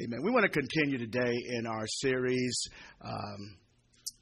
Amen. 0.00 0.20
We 0.22 0.30
want 0.30 0.44
to 0.44 0.48
continue 0.48 0.96
today 0.96 1.34
in 1.48 1.66
our 1.66 1.84
series. 1.88 2.56
Um, 3.04 3.56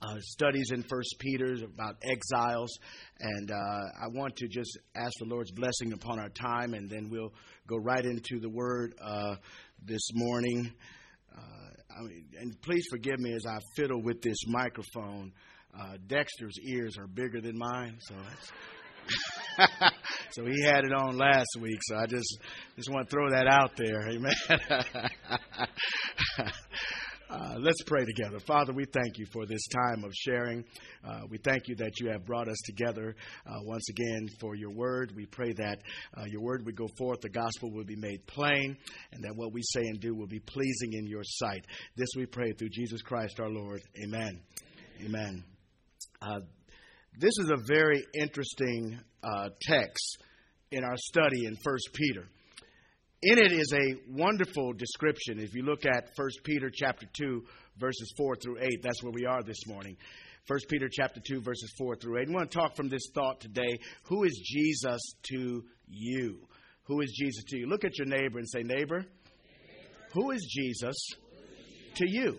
uh, 0.00 0.16
studies 0.20 0.70
in 0.72 0.82
First 0.82 1.16
Peter 1.18 1.54
about 1.66 1.96
exiles, 2.02 2.70
and 3.20 3.50
uh, 3.50 3.54
I 3.54 4.08
want 4.08 4.36
to 4.36 4.48
just 4.48 4.78
ask 4.94 5.12
the 5.18 5.26
Lord's 5.26 5.50
blessing 5.50 5.92
upon 5.92 6.18
our 6.18 6.30
time, 6.30 6.72
and 6.72 6.88
then 6.88 7.10
we'll 7.10 7.34
go 7.66 7.76
right 7.76 8.06
into 8.06 8.40
the 8.40 8.48
Word 8.48 8.94
uh, 9.04 9.36
this 9.84 10.00
morning. 10.14 10.72
Uh, 11.36 11.98
I 11.98 12.02
mean, 12.04 12.24
and 12.40 12.58
please 12.62 12.86
forgive 12.90 13.18
me 13.18 13.34
as 13.34 13.44
I 13.46 13.58
fiddle 13.76 14.02
with 14.02 14.22
this 14.22 14.38
microphone. 14.46 15.30
Uh, 15.78 15.98
Dexter's 16.06 16.56
ears 16.66 16.96
are 16.98 17.06
bigger 17.06 17.42
than 17.42 17.58
mine, 17.58 17.98
so 18.00 18.14
so 20.30 20.46
he 20.46 20.62
had 20.62 20.84
it 20.84 20.92
on 20.92 21.18
last 21.18 21.58
week. 21.60 21.78
So 21.82 21.96
I 21.96 22.06
just 22.06 22.38
just 22.76 22.90
want 22.90 23.08
to 23.08 23.10
throw 23.10 23.28
that 23.30 23.46
out 23.46 23.72
there. 23.76 24.08
Amen. 24.08 25.10
Uh, 27.28 27.56
let's 27.58 27.82
pray 27.86 28.04
together. 28.04 28.38
Father, 28.38 28.72
we 28.72 28.84
thank 28.84 29.18
you 29.18 29.26
for 29.32 29.46
this 29.46 29.66
time 29.66 30.04
of 30.04 30.12
sharing. 30.14 30.64
Uh, 31.04 31.22
we 31.28 31.38
thank 31.38 31.66
you 31.66 31.74
that 31.74 31.98
you 31.98 32.08
have 32.08 32.24
brought 32.24 32.48
us 32.48 32.56
together 32.64 33.16
uh, 33.46 33.58
once 33.64 33.88
again 33.90 34.28
for 34.40 34.54
your 34.54 34.70
word. 34.70 35.12
We 35.16 35.26
pray 35.26 35.52
that 35.54 35.80
uh, 36.16 36.24
your 36.26 36.40
word 36.40 36.64
would 36.64 36.76
go 36.76 36.86
forth, 36.96 37.20
the 37.22 37.28
gospel 37.28 37.72
will 37.72 37.84
be 37.84 37.96
made 37.96 38.24
plain, 38.28 38.76
and 39.10 39.24
that 39.24 39.34
what 39.34 39.52
we 39.52 39.60
say 39.62 39.80
and 39.80 40.00
do 40.00 40.14
will 40.14 40.28
be 40.28 40.38
pleasing 40.38 40.92
in 40.92 41.06
your 41.08 41.24
sight. 41.24 41.66
This 41.96 42.08
we 42.16 42.26
pray 42.26 42.52
through 42.52 42.70
Jesus 42.70 43.02
Christ 43.02 43.40
our 43.40 43.50
Lord. 43.50 43.82
Amen. 44.04 44.40
Amen. 45.04 45.44
Uh, 46.22 46.40
this 47.18 47.32
is 47.38 47.50
a 47.50 47.56
very 47.66 48.04
interesting 48.14 49.00
uh, 49.24 49.48
text 49.62 50.18
in 50.70 50.84
our 50.84 50.96
study 50.96 51.46
in 51.46 51.56
First 51.64 51.90
Peter. 51.92 52.28
In 53.28 53.40
it 53.40 53.50
is 53.50 53.72
a 53.72 54.12
wonderful 54.12 54.72
description. 54.72 55.40
If 55.40 55.52
you 55.52 55.64
look 55.64 55.84
at 55.84 56.14
First 56.14 56.44
Peter 56.44 56.70
chapter 56.72 57.06
2, 57.12 57.42
verses 57.76 58.14
4 58.16 58.36
through 58.36 58.58
8, 58.60 58.68
that's 58.84 59.02
where 59.02 59.10
we 59.12 59.26
are 59.26 59.42
this 59.42 59.66
morning. 59.66 59.96
First 60.44 60.68
Peter 60.68 60.88
chapter 60.88 61.20
2, 61.26 61.40
verses 61.40 61.74
4 61.76 61.96
through 61.96 62.20
8. 62.20 62.28
I 62.28 62.32
want 62.32 62.52
to 62.52 62.56
talk 62.56 62.76
from 62.76 62.88
this 62.88 63.10
thought 63.12 63.40
today. 63.40 63.80
Who 64.04 64.22
is 64.22 64.40
Jesus 64.44 65.00
to 65.32 65.64
you? 65.88 66.38
Who 66.84 67.00
is 67.00 67.12
Jesus 67.18 67.42
to 67.48 67.58
you? 67.58 67.66
Look 67.66 67.84
at 67.84 67.98
your 67.98 68.06
neighbor 68.06 68.38
and 68.38 68.48
say, 68.48 68.62
Neighbor, 68.62 69.04
who 70.12 70.30
is 70.30 70.46
Jesus 70.48 70.94
to 71.96 72.08
you? 72.08 72.38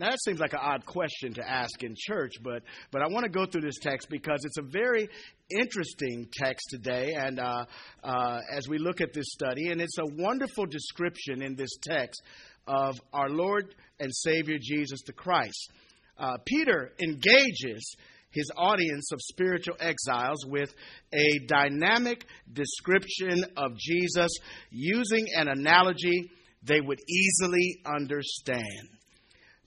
Now, 0.00 0.08
that 0.08 0.18
seems 0.24 0.40
like 0.40 0.54
an 0.54 0.60
odd 0.62 0.86
question 0.86 1.34
to 1.34 1.46
ask 1.46 1.82
in 1.82 1.94
church, 1.94 2.42
but, 2.42 2.62
but 2.90 3.02
I 3.02 3.08
want 3.08 3.24
to 3.24 3.30
go 3.30 3.44
through 3.44 3.60
this 3.60 3.78
text 3.82 4.08
because 4.08 4.46
it's 4.46 4.56
a 4.56 4.62
very 4.62 5.06
interesting 5.50 6.26
text 6.32 6.68
today. 6.70 7.12
And 7.14 7.38
uh, 7.38 7.66
uh, 8.02 8.38
as 8.50 8.66
we 8.66 8.78
look 8.78 9.02
at 9.02 9.12
this 9.12 9.26
study, 9.28 9.68
and 9.68 9.78
it's 9.78 9.98
a 9.98 10.06
wonderful 10.06 10.64
description 10.64 11.42
in 11.42 11.54
this 11.54 11.68
text 11.82 12.22
of 12.66 12.98
our 13.12 13.28
Lord 13.28 13.74
and 13.98 14.10
Savior 14.10 14.56
Jesus 14.58 15.00
the 15.04 15.12
Christ. 15.12 15.70
Uh, 16.18 16.38
Peter 16.46 16.92
engages 16.98 17.94
his 18.30 18.50
audience 18.56 19.12
of 19.12 19.20
spiritual 19.20 19.76
exiles 19.80 20.46
with 20.46 20.72
a 21.12 21.46
dynamic 21.46 22.24
description 22.50 23.44
of 23.58 23.76
Jesus 23.76 24.30
using 24.70 25.26
an 25.36 25.48
analogy 25.48 26.30
they 26.62 26.80
would 26.80 27.00
easily 27.06 27.82
understand. 27.84 28.99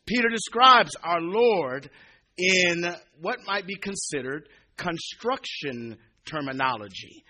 Peter 0.06 0.30
describes 0.30 0.92
our 1.04 1.22
Lord 1.22 1.90
in 2.38 2.96
what 3.22 3.40
might 3.46 3.66
be 3.66 3.76
considered 3.76 4.50
construction 4.78 5.98
terminology 6.26 7.24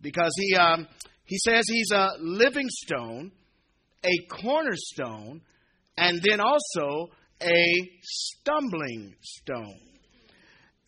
because 0.00 0.32
he, 0.36 0.54
um, 0.54 0.86
he 1.24 1.36
says 1.38 1.64
he's 1.66 1.90
a 1.90 2.10
living 2.20 2.68
stone, 2.68 3.32
a 4.04 4.26
cornerstone, 4.30 5.40
and 5.96 6.20
then 6.22 6.40
also 6.40 7.10
a 7.42 7.90
stumbling 8.02 9.14
stone. 9.20 9.80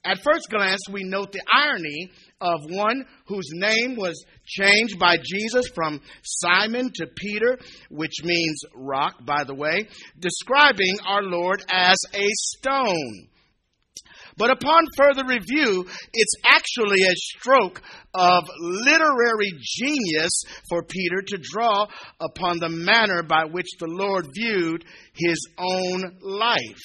At 0.04 0.22
first 0.22 0.48
glance, 0.50 0.82
we 0.90 1.02
note 1.02 1.32
the 1.32 1.42
irony 1.52 2.10
of 2.40 2.60
one 2.68 3.04
whose 3.26 3.48
name 3.52 3.96
was 3.96 4.24
changed 4.44 4.98
by 4.98 5.16
Jesus 5.16 5.66
from 5.74 6.00
Simon 6.22 6.90
to 6.94 7.06
Peter, 7.16 7.58
which 7.90 8.22
means 8.24 8.60
rock, 8.74 9.24
by 9.24 9.44
the 9.44 9.54
way, 9.54 9.88
describing 10.18 10.96
our 11.06 11.22
Lord 11.22 11.64
as 11.70 11.96
a 12.14 12.28
stone. 12.32 13.28
But 14.38 14.50
upon 14.50 14.84
further 14.98 15.24
review, 15.26 15.86
it's 16.12 16.34
actually 16.46 17.04
a 17.04 17.14
stroke 17.14 17.80
of 18.12 18.44
literary 18.60 19.50
genius 19.58 20.42
for 20.68 20.82
Peter 20.82 21.22
to 21.28 21.38
draw 21.38 21.86
upon 22.20 22.58
the 22.58 22.68
manner 22.68 23.22
by 23.22 23.44
which 23.46 23.68
the 23.78 23.86
Lord 23.86 24.26
viewed 24.34 24.84
his 25.14 25.38
own 25.58 26.18
life 26.20 26.84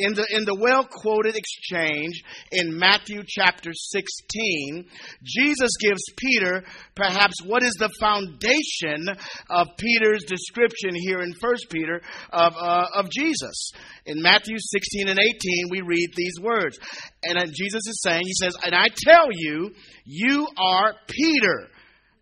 in 0.00 0.14
the, 0.14 0.26
in 0.30 0.44
the 0.44 0.56
well 0.58 0.84
quoted 0.84 1.36
exchange 1.36 2.22
in 2.52 2.78
Matthew 2.78 3.22
chapter 3.26 3.70
16, 3.72 4.86
Jesus 5.22 5.70
gives 5.80 6.02
Peter 6.16 6.64
perhaps 6.94 7.34
what 7.44 7.62
is 7.62 7.74
the 7.74 7.90
foundation 8.00 9.08
of 9.50 9.68
Peter's 9.76 10.24
description 10.24 10.94
here 10.94 11.20
in 11.20 11.34
1 11.38 11.54
Peter 11.70 12.00
of, 12.32 12.54
uh, 12.58 12.86
of 12.94 13.10
Jesus. 13.10 13.72
In 14.06 14.22
Matthew 14.22 14.56
16 14.58 15.08
and 15.08 15.18
18, 15.18 15.68
we 15.70 15.82
read 15.82 16.08
these 16.16 16.40
words. 16.40 16.78
And 17.22 17.38
Jesus 17.52 17.86
is 17.86 18.00
saying, 18.02 18.22
He 18.24 18.34
says, 18.34 18.56
And 18.64 18.74
I 18.74 18.88
tell 19.04 19.26
you, 19.30 19.72
you 20.04 20.46
are 20.56 20.94
Peter. 21.06 21.68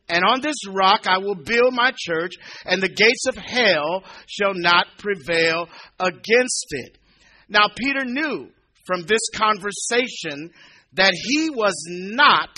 And 0.08 0.24
on 0.24 0.40
this 0.40 0.66
rock 0.68 1.06
I 1.06 1.18
will 1.18 1.34
build 1.34 1.74
my 1.74 1.92
church, 1.96 2.32
and 2.64 2.82
the 2.82 2.88
gates 2.88 3.26
of 3.28 3.36
hell 3.36 4.02
shall 4.26 4.54
not 4.54 4.86
prevail 4.98 5.68
against 6.00 6.66
it. 6.70 6.98
Now, 7.48 7.66
Peter 7.74 8.04
knew 8.04 8.50
from 8.86 9.02
this 9.02 9.20
conversation 9.34 10.50
that 10.94 11.12
he 11.14 11.50
was 11.50 11.74
not 11.88 12.50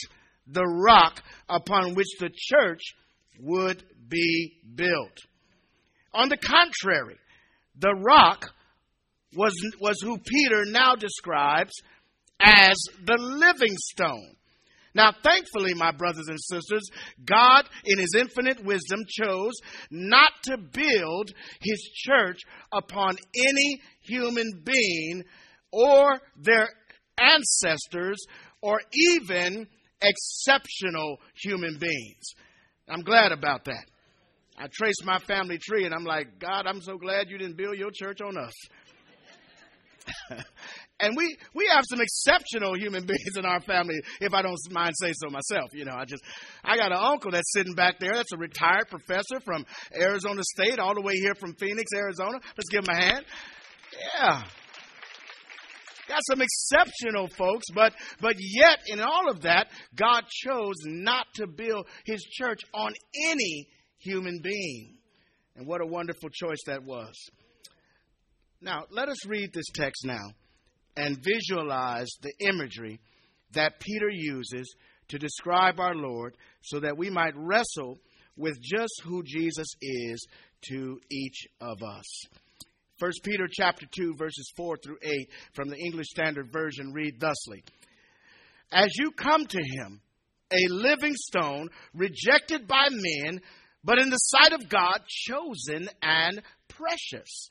the 0.46 0.64
rock 0.64 1.22
upon 1.48 1.94
which 1.94 2.08
the 2.18 2.30
church 2.34 2.80
would 3.40 3.84
be 4.08 4.54
built. 4.74 5.16
On 6.12 6.28
the 6.28 6.36
contrary, 6.36 7.18
the 7.78 7.94
rock 7.94 8.52
was, 9.36 9.54
was 9.80 9.96
who 10.02 10.18
Peter 10.18 10.64
now 10.66 10.96
describes 10.96 11.72
as 12.40 12.76
the 13.04 13.16
living 13.18 13.76
stone. 13.76 14.34
Now, 14.94 15.12
thankfully, 15.22 15.74
my 15.74 15.92
brothers 15.92 16.26
and 16.28 16.38
sisters, 16.40 16.82
God, 17.24 17.68
in 17.84 17.98
His 17.98 18.14
infinite 18.18 18.64
wisdom, 18.64 19.00
chose 19.08 19.54
not 19.90 20.32
to 20.44 20.58
build 20.58 21.30
His 21.60 21.80
church 21.94 22.40
upon 22.72 23.16
any 23.36 23.80
human 24.00 24.62
being 24.64 25.24
or 25.72 26.20
their 26.36 26.68
ancestors 27.20 28.18
or 28.60 28.80
even 28.92 29.66
exceptional 30.02 31.18
human 31.34 31.78
beings. 31.78 32.34
I'm 32.88 33.02
glad 33.02 33.32
about 33.32 33.64
that. 33.66 33.84
I 34.58 34.66
traced 34.72 35.04
my 35.04 35.18
family 35.20 35.58
tree 35.58 35.84
and 35.84 35.94
I'm 35.94 36.04
like, 36.04 36.38
God, 36.38 36.66
I'm 36.66 36.82
so 36.82 36.98
glad 36.98 37.30
you 37.30 37.38
didn't 37.38 37.56
build 37.56 37.78
your 37.78 37.90
church 37.92 38.20
on 38.20 38.36
us. 38.36 38.52
And 41.00 41.16
we, 41.16 41.34
we 41.54 41.66
have 41.74 41.84
some 41.88 42.00
exceptional 42.00 42.76
human 42.76 43.04
beings 43.06 43.36
in 43.36 43.44
our 43.44 43.60
family, 43.60 44.00
if 44.20 44.34
I 44.34 44.42
don't 44.42 44.58
mind 44.70 44.94
saying 45.00 45.14
so 45.16 45.30
myself. 45.30 45.70
You 45.72 45.86
know, 45.86 45.94
I 45.94 46.04
just, 46.04 46.22
I 46.62 46.76
got 46.76 46.92
an 46.92 46.98
uncle 47.00 47.30
that's 47.30 47.52
sitting 47.52 47.74
back 47.74 47.98
there 47.98 48.12
that's 48.14 48.32
a 48.32 48.36
retired 48.36 48.88
professor 48.88 49.40
from 49.44 49.64
Arizona 49.94 50.42
State, 50.42 50.78
all 50.78 50.94
the 50.94 51.00
way 51.00 51.14
here 51.14 51.34
from 51.34 51.54
Phoenix, 51.54 51.90
Arizona. 51.94 52.38
Let's 52.56 52.68
give 52.70 52.84
him 52.84 52.94
a 52.94 53.00
hand. 53.00 53.24
Yeah. 54.18 54.42
Got 56.08 56.20
some 56.28 56.42
exceptional 56.42 57.28
folks, 57.28 57.66
but 57.72 57.94
but 58.20 58.34
yet 58.36 58.80
in 58.88 59.00
all 59.00 59.30
of 59.30 59.42
that, 59.42 59.68
God 59.94 60.24
chose 60.28 60.74
not 60.84 61.26
to 61.34 61.46
build 61.46 61.86
his 62.04 62.20
church 62.22 62.58
on 62.74 62.92
any 63.28 63.68
human 63.98 64.40
being. 64.42 64.96
And 65.54 65.68
what 65.68 65.80
a 65.80 65.86
wonderful 65.86 66.28
choice 66.30 66.58
that 66.66 66.82
was. 66.82 67.14
Now, 68.62 68.84
let 68.90 69.08
us 69.08 69.26
read 69.26 69.52
this 69.52 69.70
text 69.74 70.04
now 70.04 70.34
and 70.94 71.16
visualize 71.24 72.08
the 72.20 72.32
imagery 72.46 73.00
that 73.52 73.80
Peter 73.80 74.10
uses 74.10 74.74
to 75.08 75.18
describe 75.18 75.80
our 75.80 75.94
Lord 75.94 76.36
so 76.62 76.80
that 76.80 76.98
we 76.98 77.08
might 77.08 77.32
wrestle 77.36 77.98
with 78.36 78.60
just 78.60 78.92
who 79.04 79.22
Jesus 79.24 79.66
is 79.80 80.26
to 80.68 81.00
each 81.10 81.46
of 81.60 81.78
us. 81.82 82.04
1 82.98 83.10
Peter 83.24 83.46
chapter 83.50 83.86
2 83.90 84.14
verses 84.18 84.52
4 84.56 84.76
through 84.84 84.98
8 85.02 85.10
from 85.54 85.70
the 85.70 85.78
English 85.78 86.08
Standard 86.10 86.52
Version 86.52 86.92
read 86.92 87.18
thusly: 87.18 87.64
As 88.70 88.90
you 88.98 89.10
come 89.12 89.46
to 89.46 89.62
him, 89.62 90.02
a 90.52 90.68
living 90.68 91.14
stone 91.14 91.70
rejected 91.94 92.68
by 92.68 92.88
men, 92.90 93.40
but 93.82 93.98
in 93.98 94.10
the 94.10 94.16
sight 94.16 94.52
of 94.52 94.68
God 94.68 95.00
chosen 95.08 95.88
and 96.02 96.42
precious. 96.68 97.48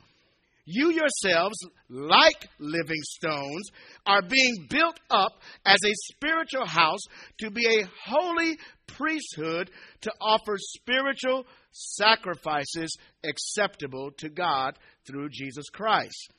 You 0.71 0.91
yourselves, 0.91 1.57
like 1.89 2.47
living 2.59 3.01
stones, 3.01 3.69
are 4.05 4.21
being 4.21 4.67
built 4.69 4.99
up 5.09 5.31
as 5.65 5.79
a 5.83 5.95
spiritual 6.13 6.67
house 6.67 7.01
to 7.39 7.49
be 7.49 7.65
a 7.65 7.87
holy 8.05 8.55
priesthood 8.85 9.71
to 10.01 10.11
offer 10.21 10.57
spiritual 10.57 11.47
sacrifices 11.71 12.95
acceptable 13.23 14.11
to 14.17 14.29
God 14.29 14.77
through 15.07 15.29
Jesus 15.29 15.65
Christ. 15.73 16.33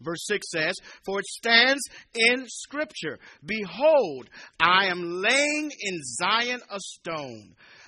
Verse 0.00 0.24
6 0.26 0.46
says, 0.50 0.74
For 1.04 1.18
it 1.18 1.26
stands 1.26 1.82
in 2.14 2.44
Scripture 2.46 3.18
Behold, 3.44 4.28
I 4.60 4.86
am 4.86 5.20
laying 5.20 5.70
in 5.80 6.00
Zion 6.20 6.60
a 6.70 6.78
stone, 6.78 7.54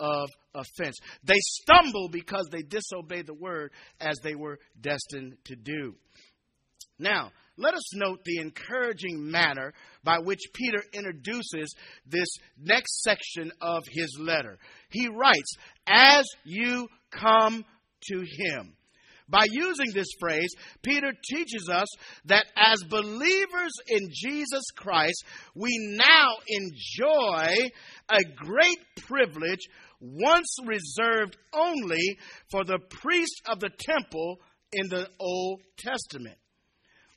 of 0.00 0.28
offense. 0.54 0.96
They 1.24 1.38
stumble 1.38 2.08
because 2.10 2.48
they 2.50 2.62
disobey 2.62 3.22
the 3.22 3.34
word 3.34 3.72
as 4.00 4.16
they 4.22 4.34
were 4.34 4.58
destined 4.80 5.36
to 5.46 5.56
do. 5.56 5.94
Now, 6.98 7.30
let 7.58 7.74
us 7.74 7.94
note 7.94 8.20
the 8.24 8.38
encouraging 8.38 9.30
manner 9.30 9.72
by 10.04 10.18
which 10.18 10.40
Peter 10.54 10.82
introduces 10.92 11.74
this 12.06 12.28
next 12.58 13.02
section 13.02 13.50
of 13.60 13.82
his 13.90 14.16
letter. 14.20 14.58
He 14.90 15.08
writes, 15.08 15.56
As 15.86 16.24
you 16.44 16.88
come 17.10 17.64
to 18.10 18.20
him. 18.20 18.75
By 19.28 19.46
using 19.50 19.92
this 19.92 20.06
phrase, 20.20 20.50
Peter 20.82 21.12
teaches 21.28 21.68
us 21.72 21.88
that 22.26 22.46
as 22.56 22.82
believers 22.88 23.72
in 23.88 24.08
Jesus 24.12 24.64
Christ, 24.76 25.24
we 25.54 25.70
now 25.98 26.34
enjoy 26.46 27.54
a 28.08 28.24
great 28.36 28.78
privilege 29.06 29.66
once 30.00 30.56
reserved 30.64 31.36
only 31.52 32.18
for 32.50 32.64
the 32.64 32.78
priest 32.78 33.42
of 33.48 33.58
the 33.58 33.70
temple 33.80 34.38
in 34.72 34.88
the 34.88 35.08
Old 35.18 35.60
Testament. 35.78 36.38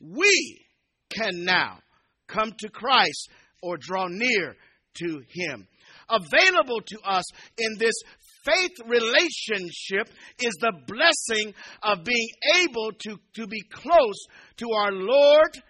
We 0.02 0.62
can 1.10 1.44
now 1.44 1.80
come 2.28 2.54
to 2.60 2.70
Christ 2.70 3.30
or 3.62 3.78
draw 3.78 4.08
near 4.08 4.56
to 4.96 5.22
Him. 5.30 5.68
Available 6.10 6.82
to 6.82 7.00
us 7.06 7.26
in 7.58 7.78
this 7.78 7.96
faith 8.44 8.72
relationship 8.86 10.10
is 10.40 10.54
the 10.60 10.74
blessing 10.88 11.54
of 11.84 12.04
being 12.04 12.30
able 12.62 12.92
to, 13.00 13.18
to 13.36 13.48
be 13.48 13.62
close 13.72 14.26
to 14.58 14.72
our 14.72 14.92
Lord, 14.92 15.62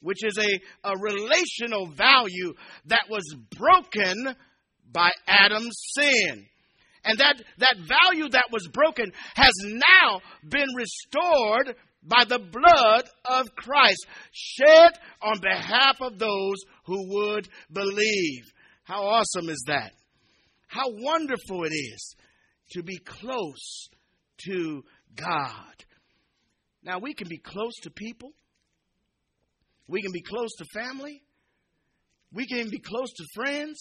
which 0.00 0.24
is 0.24 0.38
a, 0.38 0.90
a 0.90 0.98
relational 0.98 1.86
value 1.86 2.54
that 2.86 3.04
was 3.10 3.24
broken 3.56 4.34
by 4.92 5.10
Adam's 5.26 5.76
sin. 5.94 6.46
And 7.04 7.18
that, 7.18 7.40
that 7.58 7.76
value 7.78 8.28
that 8.30 8.48
was 8.50 8.68
broken 8.72 9.12
has 9.34 9.52
now 9.64 10.20
been 10.48 10.68
restored 10.76 11.76
by 12.02 12.24
the 12.24 12.38
blood 12.38 13.04
of 13.24 13.54
Christ, 13.56 14.06
shed 14.32 14.92
on 15.22 15.40
behalf 15.40 16.00
of 16.00 16.18
those 16.18 16.56
who 16.84 17.08
would 17.08 17.48
believe. 17.72 18.44
How 18.84 19.02
awesome 19.02 19.48
is 19.48 19.64
that? 19.66 19.92
How 20.66 20.88
wonderful 20.88 21.64
it 21.64 21.72
is 21.72 22.14
to 22.72 22.82
be 22.82 22.98
close 22.98 23.88
to 24.46 24.82
God. 25.14 25.84
Now, 26.82 26.98
we 26.98 27.14
can 27.14 27.28
be 27.28 27.38
close 27.38 27.74
to 27.82 27.90
people, 27.90 28.32
we 29.88 30.02
can 30.02 30.12
be 30.12 30.22
close 30.22 30.50
to 30.58 30.64
family, 30.72 31.22
we 32.32 32.46
can 32.46 32.70
be 32.70 32.78
close 32.78 33.12
to 33.12 33.24
friends, 33.34 33.78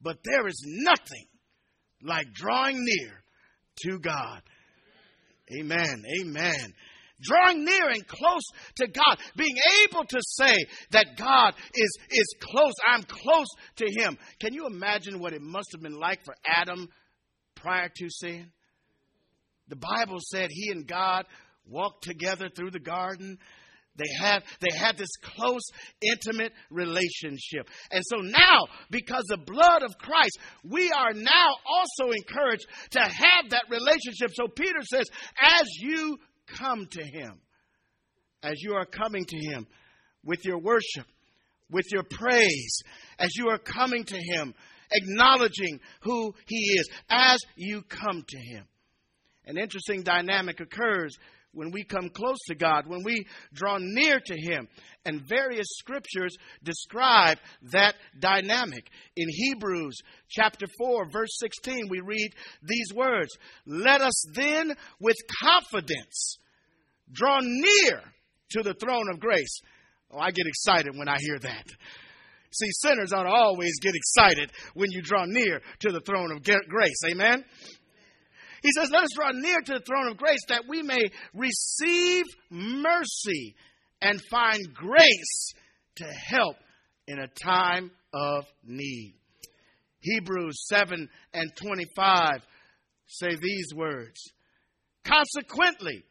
but 0.00 0.18
there 0.24 0.46
is 0.46 0.62
nothing 0.66 1.26
like 2.02 2.26
drawing 2.34 2.84
near 2.84 3.22
to 3.84 3.98
God. 3.98 4.42
Amen. 5.58 6.04
Amen. 6.20 6.74
Drawing 7.20 7.64
near 7.64 7.88
and 7.88 8.06
close 8.06 8.44
to 8.76 8.86
God, 8.86 9.18
being 9.36 9.56
able 9.84 10.04
to 10.04 10.20
say 10.22 10.54
that 10.92 11.16
God 11.18 11.54
is, 11.74 11.98
is 12.10 12.34
close, 12.40 12.74
I'm 12.86 13.02
close 13.02 13.48
to 13.76 13.86
Him. 13.86 14.16
Can 14.40 14.54
you 14.54 14.66
imagine 14.66 15.18
what 15.18 15.32
it 15.32 15.42
must 15.42 15.72
have 15.72 15.82
been 15.82 15.98
like 15.98 16.24
for 16.24 16.34
Adam 16.46 16.88
prior 17.56 17.88
to 17.88 18.06
sin? 18.08 18.52
The 19.68 19.76
Bible 19.76 20.18
said 20.20 20.50
he 20.50 20.70
and 20.70 20.86
God 20.86 21.26
walked 21.66 22.04
together 22.04 22.48
through 22.48 22.70
the 22.70 22.80
garden. 22.80 23.38
They 23.96 24.24
had, 24.24 24.44
they 24.60 24.76
had 24.78 24.96
this 24.96 25.10
close, 25.20 25.62
intimate 26.00 26.52
relationship. 26.70 27.68
And 27.90 28.02
so 28.06 28.18
now, 28.18 28.60
because 28.90 29.24
the 29.28 29.38
blood 29.38 29.82
of 29.82 29.98
Christ, 29.98 30.38
we 30.64 30.90
are 30.92 31.12
now 31.12 31.48
also 31.66 32.12
encouraged 32.12 32.66
to 32.92 33.00
have 33.00 33.50
that 33.50 33.64
relationship. 33.70 34.30
So 34.34 34.46
Peter 34.46 34.82
says, 34.84 35.04
as 35.40 35.66
you 35.80 36.16
come 36.56 36.86
to 36.90 37.04
him, 37.04 37.40
as 38.42 38.54
you 38.62 38.74
are 38.74 38.86
coming 38.86 39.24
to 39.24 39.36
him 39.36 39.66
with 40.24 40.44
your 40.44 40.58
worship, 40.58 41.06
with 41.70 41.86
your 41.92 42.02
praise, 42.02 42.82
as 43.18 43.30
you 43.36 43.48
are 43.48 43.58
coming 43.58 44.04
to 44.04 44.16
him, 44.16 44.54
acknowledging 44.92 45.80
who 46.00 46.34
he 46.46 46.78
is, 46.78 46.88
as 47.10 47.38
you 47.56 47.82
come 47.82 48.24
to 48.26 48.38
him. 48.38 48.66
An 49.46 49.58
interesting 49.58 50.02
dynamic 50.02 50.60
occurs 50.60 51.16
when 51.58 51.72
we 51.72 51.82
come 51.82 52.08
close 52.08 52.38
to 52.46 52.54
God, 52.54 52.86
when 52.86 53.02
we 53.04 53.26
draw 53.52 53.78
near 53.80 54.20
to 54.20 54.34
Him. 54.40 54.68
And 55.04 55.22
various 55.28 55.66
scriptures 55.78 56.36
describe 56.62 57.38
that 57.72 57.96
dynamic. 58.18 58.88
In 59.16 59.26
Hebrews 59.28 59.98
chapter 60.28 60.66
4, 60.78 61.10
verse 61.10 61.36
16, 61.40 61.88
we 61.90 62.00
read 62.00 62.30
these 62.62 62.92
words 62.94 63.36
Let 63.66 64.00
us 64.00 64.24
then 64.34 64.74
with 65.00 65.16
confidence 65.42 66.38
draw 67.12 67.40
near 67.42 68.02
to 68.50 68.62
the 68.62 68.74
throne 68.74 69.10
of 69.12 69.18
grace. 69.18 69.60
Oh, 70.12 70.18
I 70.18 70.30
get 70.30 70.46
excited 70.46 70.96
when 70.96 71.08
I 71.08 71.16
hear 71.18 71.38
that. 71.40 71.66
See, 72.50 72.70
sinners 72.70 73.12
ought 73.12 73.24
to 73.24 73.30
always 73.30 73.78
get 73.80 73.94
excited 73.94 74.50
when 74.74 74.90
you 74.90 75.02
draw 75.02 75.24
near 75.26 75.60
to 75.80 75.92
the 75.92 76.00
throne 76.00 76.32
of 76.32 76.42
grace. 76.42 77.00
Amen? 77.10 77.44
He 78.62 78.70
says, 78.76 78.90
Let 78.90 79.04
us 79.04 79.10
draw 79.14 79.30
near 79.32 79.60
to 79.60 79.72
the 79.74 79.84
throne 79.84 80.08
of 80.08 80.16
grace 80.16 80.44
that 80.48 80.64
we 80.68 80.82
may 80.82 81.10
receive 81.34 82.24
mercy 82.50 83.54
and 84.00 84.20
find 84.30 84.74
grace 84.74 85.52
to 85.96 86.04
help 86.04 86.56
in 87.06 87.18
a 87.18 87.28
time 87.42 87.90
of 88.12 88.44
need. 88.64 89.14
Hebrews 90.00 90.66
7 90.68 91.08
and 91.34 91.56
25 91.56 92.42
say 93.06 93.30
these 93.40 93.74
words 93.74 94.20
Consequently, 95.04 96.04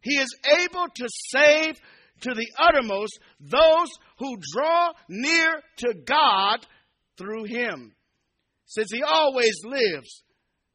he 0.00 0.18
is 0.18 0.34
able 0.60 0.86
to 0.94 1.08
save 1.28 1.74
to 2.22 2.34
the 2.34 2.48
uttermost 2.58 3.18
those 3.40 3.88
who 4.18 4.36
draw 4.54 4.90
near 5.08 5.60
to 5.78 5.94
God 6.04 6.66
through 7.16 7.44
him, 7.44 7.94
since 8.66 8.90
he 8.92 9.02
always 9.02 9.54
lives 9.64 10.22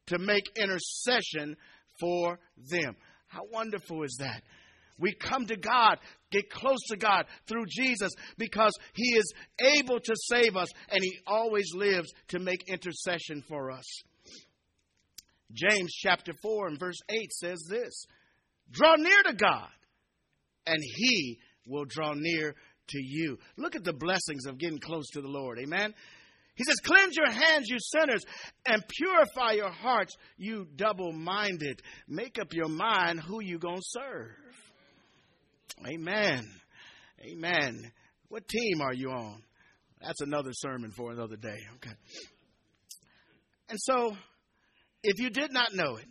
to 0.06 0.18
make 0.18 0.44
intercession 0.56 1.56
for 2.00 2.38
them. 2.70 2.96
How 3.28 3.42
wonderful 3.50 4.02
is 4.04 4.16
that? 4.20 4.42
We 4.98 5.12
come 5.14 5.46
to 5.46 5.56
God, 5.56 5.98
get 6.30 6.50
close 6.50 6.78
to 6.88 6.96
God 6.96 7.26
through 7.48 7.66
Jesus 7.68 8.12
because 8.38 8.72
He 8.94 9.16
is 9.16 9.32
able 9.58 9.98
to 9.98 10.14
save 10.28 10.56
us 10.56 10.68
and 10.88 11.02
He 11.02 11.18
always 11.26 11.66
lives 11.74 12.12
to 12.28 12.38
make 12.38 12.68
intercession 12.68 13.42
for 13.48 13.72
us. 13.72 13.84
James 15.52 15.92
chapter 15.92 16.32
4 16.42 16.68
and 16.68 16.78
verse 16.78 16.98
8 17.08 17.32
says 17.32 17.66
this 17.68 18.06
Draw 18.70 18.96
near 18.96 19.22
to 19.24 19.34
God, 19.34 19.68
and 20.66 20.78
He 20.80 21.38
will 21.66 21.84
draw 21.84 22.14
near 22.14 22.54
to 22.88 22.98
you. 22.98 23.38
Look 23.56 23.76
at 23.76 23.84
the 23.84 23.92
blessings 23.92 24.46
of 24.46 24.58
getting 24.58 24.78
close 24.78 25.08
to 25.14 25.22
the 25.22 25.28
Lord. 25.28 25.58
Amen. 25.58 25.94
He 26.56 26.64
says, 26.64 26.76
Cleanse 26.84 27.16
your 27.16 27.30
hands, 27.30 27.68
you 27.68 27.78
sinners, 27.80 28.24
and 28.66 28.82
purify 28.86 29.52
your 29.52 29.72
hearts, 29.72 30.16
you 30.36 30.66
double 30.76 31.12
minded. 31.12 31.82
Make 32.08 32.38
up 32.38 32.52
your 32.52 32.68
mind 32.68 33.20
who 33.20 33.42
you 33.42 33.58
going 33.58 33.80
to 33.80 33.82
serve. 33.82 34.30
Amen. 35.86 36.48
Amen. 37.20 37.90
What 38.28 38.46
team 38.48 38.80
are 38.80 38.94
you 38.94 39.10
on? 39.10 39.42
That's 40.00 40.20
another 40.20 40.50
sermon 40.52 40.90
for 40.90 41.12
another 41.12 41.36
day. 41.36 41.58
Okay. 41.76 41.94
And 43.68 43.78
so, 43.80 44.16
if 45.02 45.18
you 45.18 45.30
did 45.30 45.52
not 45.52 45.74
know 45.74 45.96
it, 45.96 46.06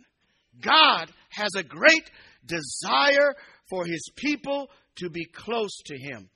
God 0.60 1.10
has 1.30 1.50
a 1.56 1.62
great 1.62 2.10
desire 2.44 3.34
for 3.70 3.84
his 3.84 4.08
people 4.16 4.68
to 4.96 5.10
be 5.10 5.24
close 5.24 5.76
to 5.86 5.96
him. 5.96 6.28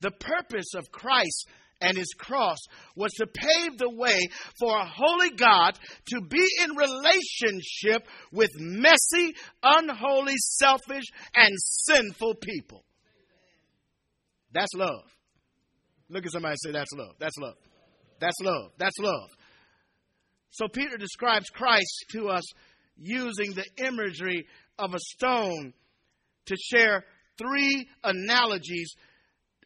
The 0.00 0.10
purpose 0.10 0.74
of 0.76 0.90
Christ 0.90 1.46
and 1.80 1.96
his 1.96 2.12
cross 2.18 2.58
was 2.96 3.12
to 3.12 3.26
pave 3.26 3.78
the 3.78 3.90
way 3.90 4.18
for 4.58 4.76
a 4.76 4.86
holy 4.86 5.30
God 5.30 5.78
to 6.08 6.20
be 6.20 6.46
in 6.62 6.76
relationship 6.76 8.06
with 8.32 8.50
messy, 8.58 9.34
unholy, 9.62 10.34
selfish, 10.36 11.04
and 11.34 11.52
sinful 11.58 12.36
people. 12.36 12.84
That's 14.52 14.72
love. 14.74 15.04
Look 16.08 16.24
at 16.24 16.32
somebody 16.32 16.52
and 16.52 16.58
say, 16.60 16.72
That's 16.72 16.92
love. 16.96 17.14
That's 17.18 17.36
love. 17.38 17.56
That's 18.20 18.40
love. 18.40 18.70
That's 18.78 18.98
love. 18.98 19.30
So 20.50 20.68
Peter 20.68 20.96
describes 20.96 21.50
Christ 21.50 22.06
to 22.12 22.28
us 22.28 22.44
using 22.96 23.54
the 23.54 23.66
imagery 23.84 24.46
of 24.78 24.94
a 24.94 24.98
stone 24.98 25.72
to 26.46 26.56
share 26.56 27.04
three 27.38 27.88
analogies 28.04 28.94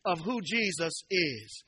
of 0.04 0.18
who 0.20 0.40
Jesus 0.42 1.02
is. 1.10 1.64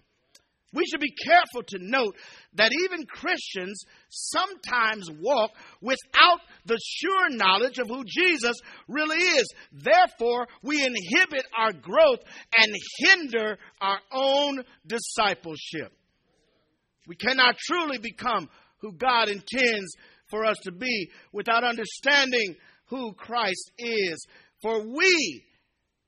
We 0.73 0.85
should 0.87 1.01
be 1.01 1.15
careful 1.25 1.63
to 1.67 1.79
note 1.81 2.17
that 2.55 2.71
even 2.85 3.07
Christians 3.07 3.83
sometimes 4.09 5.11
walk 5.21 5.51
without 5.81 6.41
the 6.65 6.79
sure 6.81 7.31
knowledge 7.31 7.79
of 7.79 7.89
who 7.89 8.05
Jesus 8.07 8.57
really 8.87 9.19
is. 9.19 9.53
Therefore, 9.73 10.47
we 10.63 10.85
inhibit 10.85 11.45
our 11.59 11.73
growth 11.73 12.21
and 12.57 12.73
hinder 12.99 13.59
our 13.81 13.99
own 14.13 14.63
discipleship. 14.87 15.93
We 17.09 17.17
cannot 17.17 17.57
truly 17.59 17.99
become 17.99 18.49
who 18.79 18.93
God 18.93 19.29
intends 19.29 19.93
for 20.29 20.45
us 20.45 20.57
to 20.63 20.71
be 20.71 21.11
without 21.33 21.65
understanding 21.65 22.55
who 22.87 23.13
Christ 23.15 23.73
is. 23.79 24.25
For 24.63 24.87
we, 24.87 25.45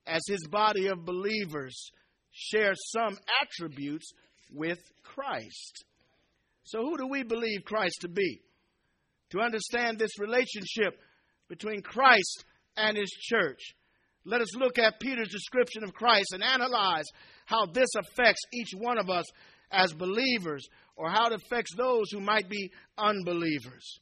as 0.06 0.22
his 0.28 0.46
body 0.48 0.86
of 0.86 1.04
believers, 1.04 1.90
share 2.30 2.74
some 2.74 3.18
attributes 3.42 4.12
with 4.54 4.78
Christ. 5.02 5.84
So, 6.64 6.80
who 6.82 6.96
do 6.96 7.06
we 7.06 7.22
believe 7.22 7.64
Christ 7.64 7.98
to 8.02 8.08
be? 8.08 8.40
To 9.30 9.40
understand 9.40 9.98
this 9.98 10.18
relationship 10.18 10.98
between 11.48 11.82
Christ 11.82 12.44
and 12.76 12.96
his 12.96 13.10
church, 13.10 13.60
let 14.24 14.40
us 14.40 14.56
look 14.56 14.78
at 14.78 15.00
Peter's 15.00 15.30
description 15.30 15.82
of 15.82 15.94
Christ 15.94 16.32
and 16.32 16.42
analyze 16.42 17.06
how 17.46 17.66
this 17.66 17.88
affects 17.98 18.42
each 18.52 18.70
one 18.76 18.98
of 18.98 19.10
us 19.10 19.24
as 19.72 19.92
believers 19.92 20.66
or 20.96 21.10
how 21.10 21.26
it 21.26 21.32
affects 21.32 21.74
those 21.76 22.10
who 22.12 22.20
might 22.20 22.48
be 22.48 22.70
unbelievers. 22.96 23.98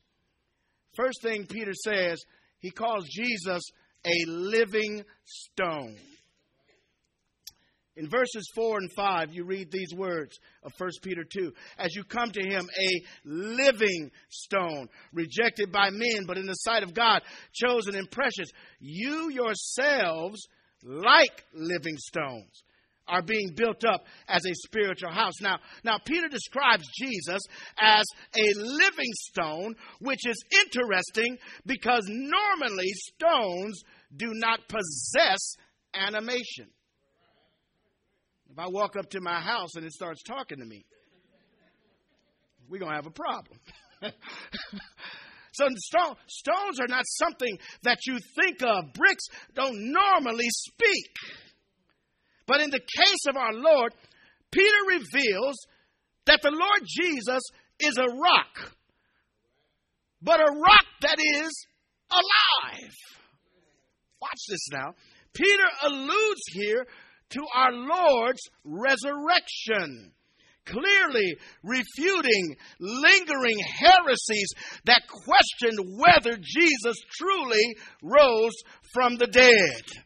First 0.94 1.22
thing 1.22 1.46
Peter 1.46 1.72
says, 1.72 2.20
he 2.58 2.70
calls 2.70 3.08
Jesus 3.08 3.62
a 4.04 4.30
living 4.30 5.02
stone. 5.24 5.96
In 8.00 8.08
verses 8.08 8.48
4 8.54 8.78
and 8.78 8.90
5, 8.90 9.34
you 9.34 9.44
read 9.44 9.70
these 9.70 9.92
words 9.94 10.38
of 10.62 10.72
1 10.78 10.90
Peter 11.02 11.22
2 11.22 11.52
As 11.76 11.94
you 11.94 12.02
come 12.02 12.30
to 12.30 12.48
him, 12.48 12.66
a 12.66 13.02
living 13.26 14.10
stone, 14.30 14.88
rejected 15.12 15.70
by 15.70 15.90
men, 15.90 16.24
but 16.26 16.38
in 16.38 16.46
the 16.46 16.54
sight 16.54 16.82
of 16.82 16.94
God, 16.94 17.20
chosen 17.52 17.94
and 17.94 18.10
precious, 18.10 18.48
you 18.78 19.28
yourselves, 19.28 20.40
like 20.82 21.44
living 21.52 21.98
stones, 21.98 22.62
are 23.06 23.20
being 23.20 23.52
built 23.54 23.84
up 23.84 24.06
as 24.28 24.46
a 24.46 24.54
spiritual 24.54 25.12
house. 25.12 25.38
Now, 25.42 25.58
now 25.84 25.98
Peter 26.02 26.28
describes 26.28 26.88
Jesus 26.98 27.42
as 27.78 28.06
a 28.34 28.60
living 28.60 29.12
stone, 29.28 29.74
which 30.00 30.26
is 30.26 30.42
interesting 30.64 31.36
because 31.66 32.06
normally 32.08 32.92
stones 33.12 33.82
do 34.16 34.32
not 34.32 34.60
possess 34.68 35.56
animation. 35.92 36.70
I 38.60 38.68
walk 38.68 38.96
up 38.96 39.08
to 39.10 39.20
my 39.20 39.40
house 39.40 39.74
and 39.76 39.86
it 39.86 39.92
starts 39.92 40.22
talking 40.22 40.58
to 40.58 40.66
me, 40.66 40.84
we're 42.68 42.78
going 42.78 42.90
to 42.90 42.96
have 42.96 43.06
a 43.06 43.10
problem. 43.10 43.58
so 45.52 45.66
stone, 45.76 46.14
stones 46.28 46.78
are 46.78 46.86
not 46.86 47.04
something 47.06 47.58
that 47.84 47.98
you 48.06 48.18
think 48.36 48.62
of. 48.62 48.92
Bricks 48.92 49.24
don't 49.54 49.92
normally 49.92 50.48
speak. 50.48 51.10
But 52.46 52.60
in 52.60 52.70
the 52.70 52.80
case 52.80 53.26
of 53.28 53.36
our 53.36 53.54
Lord, 53.54 53.94
Peter 54.52 54.76
reveals 54.88 55.56
that 56.26 56.40
the 56.42 56.50
Lord 56.50 56.82
Jesus 56.86 57.42
is 57.78 57.96
a 57.96 58.14
rock, 58.14 58.74
but 60.20 60.40
a 60.40 60.52
rock 60.52 60.86
that 61.00 61.16
is 61.18 61.50
alive. 62.10 62.92
Watch 64.20 64.40
this 64.48 64.68
now. 64.70 64.94
Peter 65.32 65.64
alludes 65.86 66.42
here 66.52 66.86
to 67.30 67.40
our 67.54 67.72
Lord's 67.72 68.42
resurrection, 68.64 70.12
clearly 70.66 71.36
refuting 71.62 72.56
lingering 72.78 73.58
heresies 73.78 74.52
that 74.86 75.02
questioned 75.08 75.98
whether 75.98 76.36
Jesus 76.36 76.96
truly 77.18 77.76
rose 78.02 78.54
from 78.92 79.16
the 79.16 79.26
dead. 79.26 80.04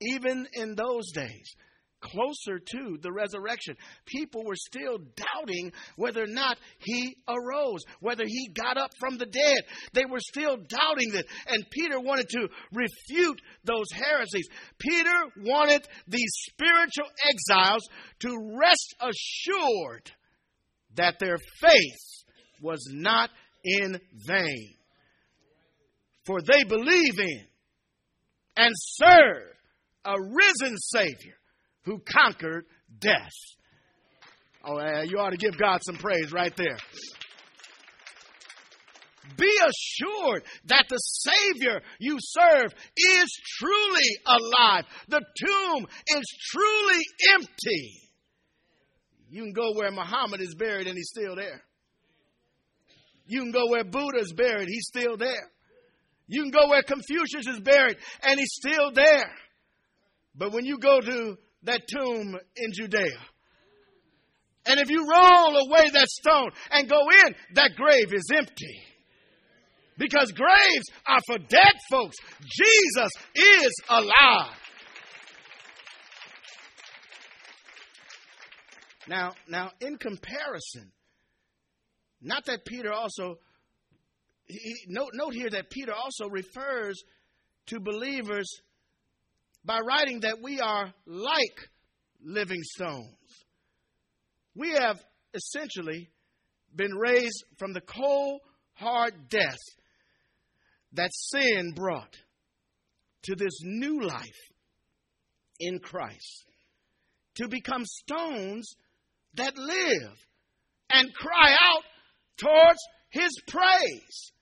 Even 0.00 0.46
in 0.54 0.74
those 0.74 1.12
days, 1.12 1.54
closer 2.00 2.58
to 2.58 2.98
the 3.02 3.12
resurrection. 3.12 3.76
People 4.06 4.44
were 4.44 4.56
still 4.56 4.98
doubting 4.98 5.72
whether 5.96 6.22
or 6.22 6.28
not 6.28 6.58
he 6.78 7.16
arose, 7.28 7.80
whether 8.00 8.24
he 8.26 8.48
got 8.54 8.76
up 8.76 8.90
from 8.98 9.18
the 9.18 9.26
dead. 9.26 9.58
They 9.92 10.04
were 10.04 10.20
still 10.20 10.56
doubting 10.56 11.12
that. 11.12 11.26
And 11.48 11.64
Peter 11.70 12.00
wanted 12.00 12.28
to 12.30 12.48
refute 12.72 13.40
those 13.64 13.86
heresies. 13.92 14.48
Peter 14.78 15.20
wanted 15.38 15.86
these 16.08 16.32
spiritual 16.50 17.10
exiles 17.28 17.88
to 18.20 18.56
rest 18.58 18.94
assured 19.00 20.10
that 20.96 21.18
their 21.18 21.38
faith 21.60 22.24
was 22.60 22.86
not 22.92 23.30
in 23.64 24.00
vain. 24.26 24.74
For 26.26 26.40
they 26.42 26.64
believe 26.64 27.18
in 27.18 27.46
and 28.56 28.72
serve 28.76 29.54
a 30.04 30.14
risen 30.20 30.76
Savior 30.76 31.39
who 31.84 32.00
conquered 32.00 32.64
death. 32.98 33.32
Oh, 34.64 34.78
you 35.02 35.18
ought 35.18 35.30
to 35.30 35.36
give 35.36 35.58
God 35.58 35.80
some 35.84 35.96
praise 35.96 36.32
right 36.32 36.54
there. 36.56 36.76
Be 39.36 39.58
assured 39.58 40.42
that 40.66 40.86
the 40.88 40.96
Savior 40.96 41.80
you 41.98 42.16
serve 42.18 42.72
is 42.96 43.40
truly 43.58 44.08
alive. 44.26 44.84
The 45.08 45.20
tomb 45.46 45.86
is 46.08 46.24
truly 46.50 47.04
empty. 47.34 48.00
You 49.30 49.44
can 49.44 49.52
go 49.52 49.72
where 49.74 49.90
Muhammad 49.92 50.40
is 50.40 50.54
buried 50.54 50.88
and 50.88 50.96
he's 50.96 51.10
still 51.10 51.36
there. 51.36 51.62
You 53.26 53.42
can 53.42 53.52
go 53.52 53.68
where 53.68 53.84
Buddha 53.84 54.18
is 54.18 54.32
buried, 54.32 54.68
he's 54.68 54.88
still 54.88 55.16
there. 55.16 55.50
You 56.26 56.42
can 56.42 56.50
go 56.50 56.68
where 56.68 56.82
Confucius 56.82 57.46
is 57.46 57.60
buried 57.60 57.96
and 58.22 58.38
he's 58.38 58.52
still 58.52 58.90
there. 58.92 59.30
But 60.34 60.52
when 60.52 60.64
you 60.64 60.78
go 60.78 61.00
to 61.00 61.36
that 61.64 61.82
tomb 61.88 62.38
in 62.56 62.72
Judea. 62.72 63.18
And 64.66 64.78
if 64.78 64.90
you 64.90 65.08
roll 65.08 65.56
away 65.56 65.88
that 65.92 66.08
stone 66.08 66.50
and 66.70 66.88
go 66.88 67.00
in, 67.26 67.34
that 67.54 67.72
grave 67.76 68.12
is 68.12 68.30
empty. 68.34 68.82
Because 69.98 70.32
graves 70.32 70.86
are 71.06 71.20
for 71.26 71.38
dead 71.38 71.74
folks. 71.90 72.16
Jesus 72.40 73.10
is 73.34 73.72
alive. 73.88 74.56
Now, 79.08 79.32
now 79.48 79.72
in 79.80 79.96
comparison, 79.96 80.92
not 82.22 82.44
that 82.46 82.64
Peter 82.64 82.92
also 82.92 83.38
he, 84.50 84.74
note, 84.88 85.10
note 85.14 85.34
here 85.34 85.50
that 85.50 85.70
Peter 85.70 85.92
also 85.92 86.28
refers 86.28 87.02
to 87.66 87.80
believers 87.80 88.48
by 89.64 89.78
writing 89.80 90.20
that 90.20 90.38
we 90.42 90.60
are 90.60 90.92
like 91.06 91.68
living 92.22 92.62
stones. 92.62 93.16
We 94.54 94.70
have 94.72 95.00
essentially 95.34 96.10
been 96.74 96.94
raised 96.94 97.44
from 97.58 97.72
the 97.72 97.80
cold, 97.80 98.40
hard 98.74 99.28
death 99.28 99.58
that 100.92 101.10
sin 101.12 101.72
brought 101.74 102.16
to 103.24 103.34
this 103.36 103.60
new 103.62 104.02
life 104.02 104.50
in 105.58 105.78
Christ 105.78 106.46
to 107.36 107.48
become 107.48 107.84
stones 107.84 108.68
that 109.34 109.56
live 109.56 110.16
and 110.92 111.14
cry 111.14 111.52
out 111.52 111.82
towards 112.38 112.78
his 113.10 113.30
praise. 113.46 114.32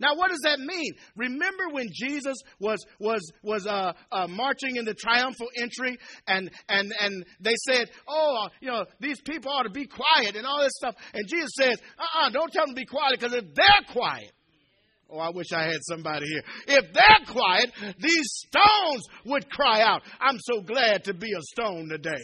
Now, 0.00 0.16
what 0.16 0.30
does 0.30 0.40
that 0.44 0.58
mean? 0.58 0.94
Remember 1.14 1.68
when 1.70 1.88
Jesus 1.92 2.36
was 2.58 2.84
was 2.98 3.20
was 3.42 3.66
uh, 3.66 3.92
uh, 4.10 4.26
marching 4.26 4.76
in 4.76 4.84
the 4.84 4.94
triumphal 4.94 5.48
entry, 5.56 5.98
and 6.26 6.50
and 6.68 6.92
and 7.00 7.24
they 7.40 7.54
said, 7.68 7.90
"Oh, 8.08 8.48
you 8.60 8.68
know, 8.68 8.86
these 8.98 9.20
people 9.20 9.52
ought 9.52 9.64
to 9.64 9.70
be 9.70 9.86
quiet," 9.86 10.36
and 10.36 10.46
all 10.46 10.60
this 10.60 10.72
stuff. 10.76 10.94
And 11.12 11.28
Jesus 11.28 11.50
says, 11.58 11.78
"Uh-uh, 11.98 12.30
don't 12.30 12.50
tell 12.52 12.66
them 12.66 12.74
to 12.74 12.80
be 12.80 12.86
quiet, 12.86 13.20
because 13.20 13.34
if 13.34 13.54
they're 13.54 13.92
quiet." 13.92 14.32
Oh, 15.12 15.18
I 15.18 15.30
wish 15.30 15.52
I 15.52 15.64
had 15.64 15.80
somebody 15.88 16.24
here. 16.26 16.78
If 16.78 16.92
they're 16.92 17.26
quiet, 17.26 17.72
these 17.98 18.46
stones 18.46 19.02
would 19.26 19.50
cry 19.50 19.82
out. 19.82 20.02
I'm 20.20 20.38
so 20.38 20.60
glad 20.62 21.04
to 21.04 21.14
be 21.14 21.26
a 21.32 21.42
stone 21.42 21.88
today. 21.88 22.22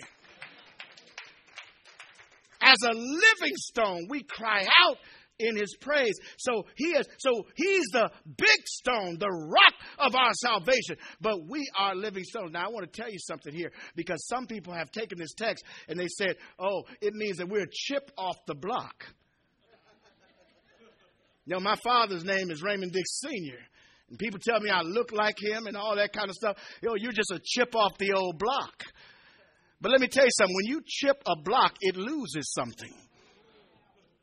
as 2.67 2.77
a 2.85 2.93
living 2.93 3.57
stone. 3.57 4.07
We 4.09 4.23
cry 4.23 4.63
out 4.63 4.97
in 5.39 5.57
his 5.57 5.77
praise. 5.81 6.15
So 6.39 6.67
he 6.75 6.89
is 6.89 7.07
so 7.19 7.47
he's 7.55 7.85
the 7.93 8.11
big 8.25 8.67
stone, 8.67 9.19
the 9.19 9.29
rock 9.29 9.75
of 9.99 10.15
our 10.15 10.33
salvation. 10.35 10.97
But 11.21 11.49
we 11.49 11.69
are 11.79 11.95
living 11.95 12.25
stones. 12.25 12.53
Now 12.53 12.67
I 12.67 12.69
want 12.69 12.91
to 12.91 13.01
tell 13.01 13.11
you 13.11 13.19
something 13.19 13.53
here 13.53 13.73
because 13.95 14.27
some 14.27 14.47
people 14.47 14.73
have 14.73 14.91
taken 14.91 15.19
this 15.19 15.35
text 15.35 15.65
and 15.89 15.99
they 15.99 16.09
said, 16.09 16.37
"Oh, 16.59 16.85
it 17.01 17.15
means 17.15 17.39
that 17.39 17.49
we're 17.49 17.65
a 17.65 17.71
chip 17.71 18.11
off 18.17 18.37
the 18.47 18.55
block." 18.55 19.05
You 21.47 21.55
know, 21.55 21.61
my 21.61 21.77
father's 21.85 22.25
name 22.25 22.51
is 22.51 22.63
Raymond 22.63 22.93
Dix 22.93 23.21
Sr. 23.21 23.59
And 24.09 24.19
people 24.19 24.41
tell 24.41 24.61
me 24.61 24.69
I 24.71 24.83
look 24.83 25.13
like 25.13 25.37
him 25.41 25.67
and 25.67 25.77
all 25.77 25.97
that 25.97 26.13
kind 26.13 26.29
of 26.29 26.35
stuff. 26.35 26.57
You 26.83 26.89
know, 26.89 26.95
you're 26.97 27.13
just 27.13 27.31
a 27.31 27.41
chip 27.43 27.75
off 27.75 27.97
the 27.99 28.13
old 28.13 28.39
block. 28.39 28.85
But 29.81 29.93
let 29.93 30.01
me 30.01 30.09
tell 30.09 30.25
you 30.25 30.31
something. 30.37 30.55
When 30.55 30.67
you 30.67 30.81
chip 30.87 31.23
a 31.27 31.37
block, 31.43 31.75
it 31.81 31.97
loses 31.97 32.53
something. 32.53 32.93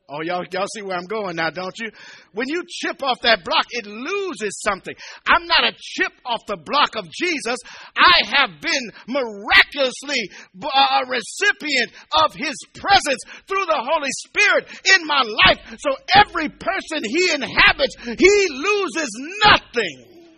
Oh, 0.06 0.20
y'all, 0.20 0.44
y'all 0.52 0.66
see 0.74 0.82
where 0.82 0.98
I'm 0.98 1.06
going 1.06 1.36
now, 1.36 1.48
don't 1.48 1.74
you? 1.78 1.90
When 2.34 2.46
you 2.48 2.62
chip 2.68 3.02
off 3.02 3.22
that 3.22 3.42
block, 3.42 3.64
it 3.70 3.86
loses 3.86 4.60
something. 4.60 4.94
I'm 5.26 5.46
not 5.46 5.64
a 5.64 5.72
chip 5.78 6.12
off 6.26 6.40
the 6.46 6.58
block 6.58 6.94
of 6.96 7.10
Jesus. 7.10 7.56
I 7.96 8.36
have 8.36 8.50
been 8.60 8.90
miraculously 9.08 10.28
uh, 10.62 10.68
a 10.68 11.08
recipient 11.08 11.90
of 12.22 12.34
His 12.34 12.54
presence 12.74 13.22
through 13.48 13.64
the 13.64 13.80
Holy 13.80 14.10
Spirit 14.28 14.68
in 14.94 15.06
my 15.06 15.22
life. 15.46 15.78
So 15.78 15.96
every 16.14 16.50
person 16.50 17.02
He 17.02 17.32
inhabits, 17.32 17.96
He 18.04 18.48
loses 18.50 19.08
nothing 19.46 20.28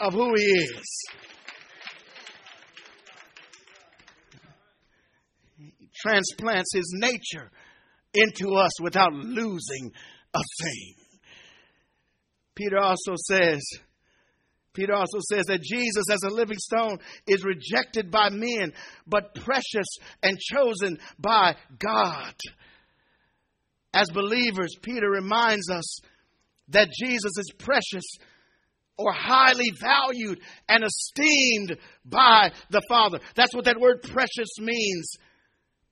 of 0.00 0.14
who 0.14 0.32
He 0.36 0.42
is. 0.42 1.04
He 5.58 5.90
transplants 5.94 6.72
His 6.72 6.90
nature 6.96 7.50
into 8.14 8.54
us 8.54 8.80
without 8.80 9.12
losing 9.12 9.92
a 10.34 10.40
thing. 10.62 10.94
Peter 12.54 12.78
also 12.78 13.14
says, 13.16 13.62
Peter 14.72 14.92
also 14.92 15.18
says 15.30 15.46
that 15.46 15.62
Jesus, 15.62 16.04
as 16.10 16.22
a 16.24 16.34
living 16.34 16.58
stone, 16.58 16.98
is 17.26 17.44
rejected 17.44 18.10
by 18.10 18.28
men, 18.30 18.72
but 19.06 19.34
precious 19.34 19.86
and 20.22 20.38
chosen 20.38 20.98
by 21.18 21.56
God. 21.78 22.34
As 23.92 24.10
believers, 24.10 24.74
Peter 24.82 25.08
reminds 25.08 25.70
us 25.70 26.00
that 26.68 26.88
Jesus 27.00 27.32
is 27.38 27.52
precious 27.58 28.04
or 28.96 29.12
highly 29.12 29.70
valued 29.80 30.40
and 30.68 30.84
esteemed 30.84 31.78
by 32.04 32.50
the 32.70 32.82
Father. 32.88 33.20
That's 33.36 33.54
what 33.54 33.66
that 33.66 33.80
word 33.80 34.02
precious 34.02 34.58
means. 34.58 35.16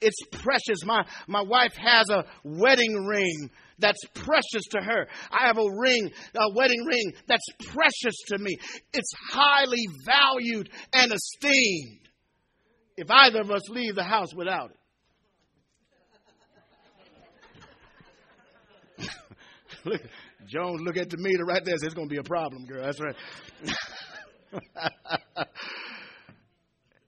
It's 0.03 0.21
precious. 0.43 0.85
My, 0.85 1.05
my 1.27 1.43
wife 1.43 1.75
has 1.77 2.11
a 2.11 2.25
wedding 2.45 2.95
ring 3.07 3.51
that's 3.79 4.05
precious 4.15 4.65
to 4.71 4.81
her. 4.81 5.07
I 5.31 5.47
have 5.47 5.59
a 5.59 5.69
ring, 5.79 6.11
a 6.35 6.55
wedding 6.55 6.85
ring 6.85 7.13
that's 7.27 7.47
precious 7.67 8.15
to 8.29 8.39
me. 8.39 8.57
It's 8.93 9.13
highly 9.31 9.85
valued 10.05 10.71
and 10.93 11.13
esteemed. 11.13 12.09
If 12.97 13.11
either 13.11 13.41
of 13.41 13.51
us 13.51 13.69
leave 13.71 13.95
the 13.95 14.05
house 14.05 14.35
without 14.35 14.71
it. 18.99 19.09
look, 19.85 20.03
Jones, 20.47 20.83
look 20.83 20.97
at 20.97 21.11
the 21.11 21.17
meter 21.17 21.45
right 21.45 21.65
there. 21.65 21.75
It's 21.75 21.95
going 21.95 22.09
to 22.09 22.13
be 22.13 22.19
a 22.21 22.25
problem, 22.25 22.65
girl. 22.67 22.85
That's 22.85 23.01
right. 23.01 23.17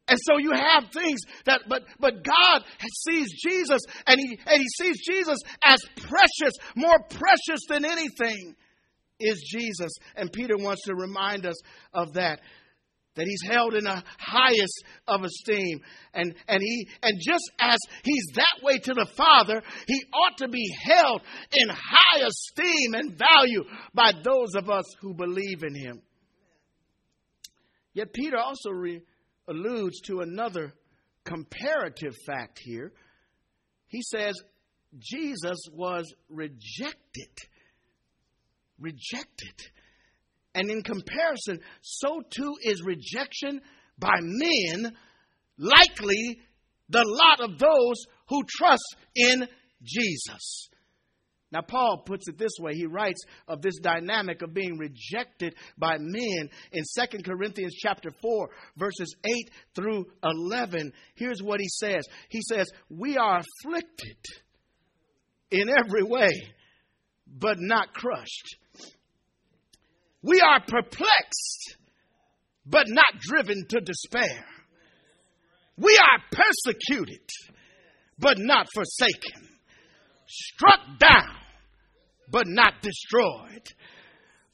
And 0.06 0.18
so 0.22 0.36
you 0.38 0.52
have 0.52 0.90
things 0.92 1.20
that, 1.46 1.62
but, 1.68 1.82
but 1.98 2.22
God 2.22 2.62
sees 3.08 3.28
Jesus 3.42 3.80
and 4.06 4.20
he, 4.20 4.38
and 4.46 4.60
he 4.60 4.66
sees 4.78 5.00
Jesus 5.02 5.38
as 5.64 5.78
precious, 5.96 6.52
more 6.76 6.98
precious 7.08 7.60
than 7.68 7.84
anything 7.84 8.54
is 9.18 9.42
Jesus. 9.50 9.92
And 10.14 10.30
Peter 10.32 10.56
wants 10.58 10.82
to 10.84 10.94
remind 10.94 11.46
us 11.46 11.56
of 11.92 12.14
that. 12.14 12.40
That 13.16 13.26
he's 13.26 13.48
held 13.48 13.74
in 13.74 13.84
the 13.84 14.02
highest 14.18 14.84
of 15.06 15.22
esteem. 15.22 15.80
And, 16.12 16.34
and 16.48 16.60
he, 16.60 16.88
and 17.00 17.16
just 17.20 17.44
as 17.60 17.78
he's 18.02 18.26
that 18.34 18.64
way 18.64 18.78
to 18.78 18.92
the 18.92 19.06
Father, 19.16 19.62
he 19.86 20.02
ought 20.12 20.36
to 20.38 20.48
be 20.48 20.66
held 20.82 21.22
in 21.52 21.68
high 21.68 22.26
esteem 22.26 22.94
and 22.94 23.16
value 23.16 23.62
by 23.94 24.12
those 24.12 24.56
of 24.56 24.68
us 24.68 24.84
who 25.00 25.14
believe 25.14 25.62
in 25.62 25.76
him. 25.76 26.02
Yet 27.92 28.12
Peter 28.12 28.36
also 28.36 28.70
alludes 29.48 30.00
to 30.02 30.20
another 30.20 30.72
comparative 31.24 32.14
fact 32.26 32.58
here. 32.62 32.92
He 33.88 34.02
says 34.02 34.34
Jesus 34.98 35.58
was 35.72 36.12
rejected. 36.28 37.30
Rejected. 38.78 39.54
And 40.54 40.70
in 40.70 40.82
comparison, 40.82 41.60
so 41.80 42.20
too 42.30 42.54
is 42.62 42.82
rejection 42.84 43.60
by 43.98 44.16
men 44.20 44.92
likely 45.58 46.40
the 46.88 47.04
lot 47.04 47.40
of 47.40 47.58
those 47.58 48.06
who 48.28 48.42
trust 48.48 48.96
in 49.14 49.48
Jesus. 49.82 50.68
Now, 51.54 51.60
Paul 51.60 52.02
puts 52.04 52.26
it 52.26 52.36
this 52.36 52.50
way. 52.58 52.74
He 52.74 52.86
writes 52.86 53.20
of 53.46 53.62
this 53.62 53.78
dynamic 53.80 54.42
of 54.42 54.52
being 54.52 54.76
rejected 54.76 55.54
by 55.78 55.98
men 56.00 56.50
in 56.72 56.82
2 56.98 57.22
Corinthians 57.22 57.76
chapter 57.80 58.10
4, 58.20 58.50
verses 58.76 59.14
8 59.24 59.50
through 59.76 60.06
11. 60.24 60.92
Here's 61.14 61.40
what 61.40 61.60
he 61.60 61.68
says 61.68 62.02
He 62.28 62.40
says, 62.42 62.68
We 62.90 63.16
are 63.16 63.38
afflicted 63.38 64.16
in 65.52 65.68
every 65.68 66.02
way, 66.02 66.32
but 67.28 67.58
not 67.60 67.94
crushed. 67.94 68.56
We 70.22 70.40
are 70.40 70.58
perplexed, 70.58 71.76
but 72.66 72.86
not 72.88 73.20
driven 73.20 73.64
to 73.68 73.80
despair. 73.80 74.44
We 75.76 75.96
are 76.02 76.18
persecuted, 76.32 77.30
but 78.18 78.38
not 78.40 78.66
forsaken. 78.74 79.50
Struck 80.26 80.80
down 80.98 81.43
but 82.34 82.48
not 82.48 82.82
destroyed. 82.82 83.62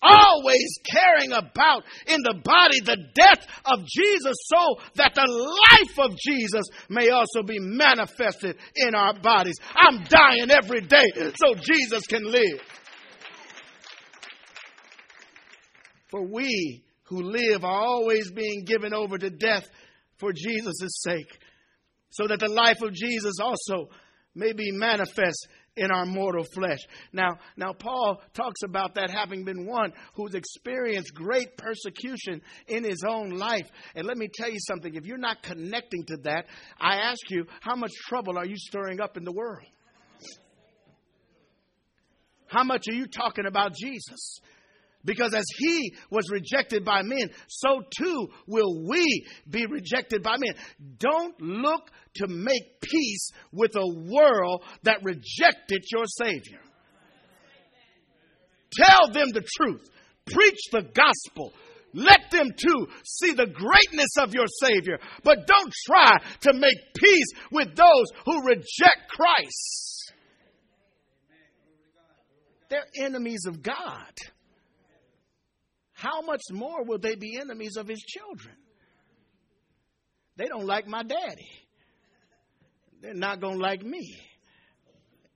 Always 0.02 0.78
carrying 0.84 1.32
about 1.32 1.82
in 2.06 2.20
the 2.22 2.38
body 2.44 2.80
the 2.80 2.98
death 3.14 3.46
of 3.64 3.86
Jesus 3.86 4.36
so 4.44 4.76
that 4.96 5.14
the 5.14 5.26
life 5.26 6.10
of 6.10 6.16
Jesus 6.18 6.64
may 6.90 7.08
also 7.08 7.42
be 7.42 7.58
manifested 7.58 8.56
in 8.76 8.94
our 8.94 9.18
bodies. 9.20 9.56
I'm 9.74 10.04
dying 10.04 10.50
every 10.50 10.82
day 10.82 11.06
so 11.36 11.54
Jesus 11.54 12.06
can 12.06 12.24
live. 12.24 12.60
For 16.10 16.26
we 16.26 16.82
who 17.04 17.22
live 17.22 17.64
are 17.64 17.80
always 17.80 18.30
being 18.30 18.64
given 18.66 18.92
over 18.92 19.16
to 19.16 19.30
death 19.30 19.66
for 20.18 20.32
Jesus' 20.34 21.00
sake, 21.02 21.38
so 22.10 22.26
that 22.26 22.40
the 22.40 22.48
life 22.48 22.82
of 22.82 22.92
Jesus 22.92 23.36
also 23.40 23.88
may 24.34 24.52
be 24.52 24.70
manifest 24.70 25.48
in 25.80 25.90
our 25.90 26.04
mortal 26.04 26.44
flesh. 26.44 26.78
Now, 27.10 27.38
now 27.56 27.72
Paul 27.72 28.20
talks 28.34 28.60
about 28.62 28.94
that 28.96 29.10
having 29.10 29.44
been 29.44 29.66
one 29.66 29.92
who's 30.14 30.34
experienced 30.34 31.14
great 31.14 31.56
persecution 31.56 32.42
in 32.68 32.84
his 32.84 33.02
own 33.08 33.30
life. 33.30 33.66
And 33.94 34.06
let 34.06 34.18
me 34.18 34.28
tell 34.32 34.50
you 34.50 34.58
something, 34.60 34.94
if 34.94 35.06
you're 35.06 35.16
not 35.16 35.42
connecting 35.42 36.04
to 36.04 36.16
that, 36.24 36.44
I 36.78 36.96
ask 36.96 37.18
you, 37.30 37.46
how 37.62 37.76
much 37.76 37.92
trouble 38.08 38.36
are 38.36 38.44
you 38.44 38.56
stirring 38.56 39.00
up 39.00 39.16
in 39.16 39.24
the 39.24 39.32
world? 39.32 39.64
How 42.46 42.62
much 42.62 42.84
are 42.90 42.94
you 42.94 43.06
talking 43.06 43.46
about 43.46 43.72
Jesus? 43.74 44.40
Because 45.04 45.34
as 45.34 45.46
he 45.56 45.94
was 46.10 46.30
rejected 46.30 46.84
by 46.84 47.02
men, 47.02 47.30
so 47.48 47.82
too 47.98 48.28
will 48.46 48.86
we 48.86 49.26
be 49.48 49.66
rejected 49.66 50.22
by 50.22 50.36
men. 50.36 50.54
Don't 50.98 51.40
look 51.40 51.90
to 52.16 52.26
make 52.28 52.80
peace 52.82 53.30
with 53.52 53.74
a 53.76 53.86
world 53.86 54.62
that 54.82 55.02
rejected 55.02 55.84
your 55.90 56.04
Savior. 56.06 56.60
Tell 58.72 59.12
them 59.12 59.30
the 59.32 59.44
truth, 59.56 59.88
preach 60.26 60.60
the 60.70 60.82
gospel. 60.82 61.52
Let 61.92 62.30
them 62.30 62.48
too 62.56 62.86
see 63.04 63.32
the 63.32 63.46
greatness 63.46 64.16
of 64.18 64.32
your 64.32 64.46
Savior. 64.62 64.98
But 65.24 65.46
don't 65.46 65.72
try 65.86 66.12
to 66.42 66.52
make 66.52 66.76
peace 66.94 67.32
with 67.50 67.74
those 67.74 68.06
who 68.26 68.46
reject 68.46 69.08
Christ. 69.08 70.12
They're 72.68 72.86
enemies 73.04 73.44
of 73.48 73.62
God 73.62 74.12
how 76.00 76.22
much 76.22 76.40
more 76.50 76.82
will 76.84 76.98
they 76.98 77.14
be 77.14 77.38
enemies 77.38 77.76
of 77.76 77.86
his 77.86 78.00
children? 78.00 78.54
They 80.36 80.46
don't 80.46 80.66
like 80.66 80.86
my 80.86 81.02
daddy. 81.02 81.50
They're 83.02 83.12
not 83.12 83.40
going 83.40 83.58
to 83.58 83.62
like 83.62 83.82
me. 83.82 84.16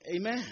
Amen. 0.09 0.45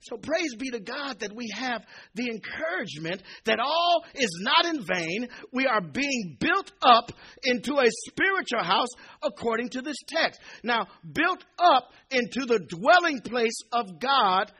So 0.00 0.16
praise 0.16 0.54
be 0.58 0.70
to 0.70 0.80
God 0.80 1.20
that 1.20 1.34
we 1.34 1.50
have 1.54 1.82
the 2.14 2.30
encouragement 2.30 3.22
that 3.44 3.58
all 3.58 4.04
is 4.14 4.30
not 4.40 4.74
in 4.74 4.82
vain. 4.84 5.28
We 5.52 5.66
are 5.66 5.82
being 5.82 6.38
built 6.40 6.72
up 6.80 7.10
into 7.42 7.74
a 7.74 7.90
spiritual 8.08 8.64
house 8.64 8.88
according 9.22 9.70
to 9.70 9.82
this 9.82 9.96
text. 10.08 10.40
Now, 10.62 10.86
built 11.10 11.44
up 11.58 11.90
into 12.10 12.46
the 12.46 12.58
dwelling 12.58 13.20
place 13.20 13.58
of 13.72 13.98
God, 13.98 14.50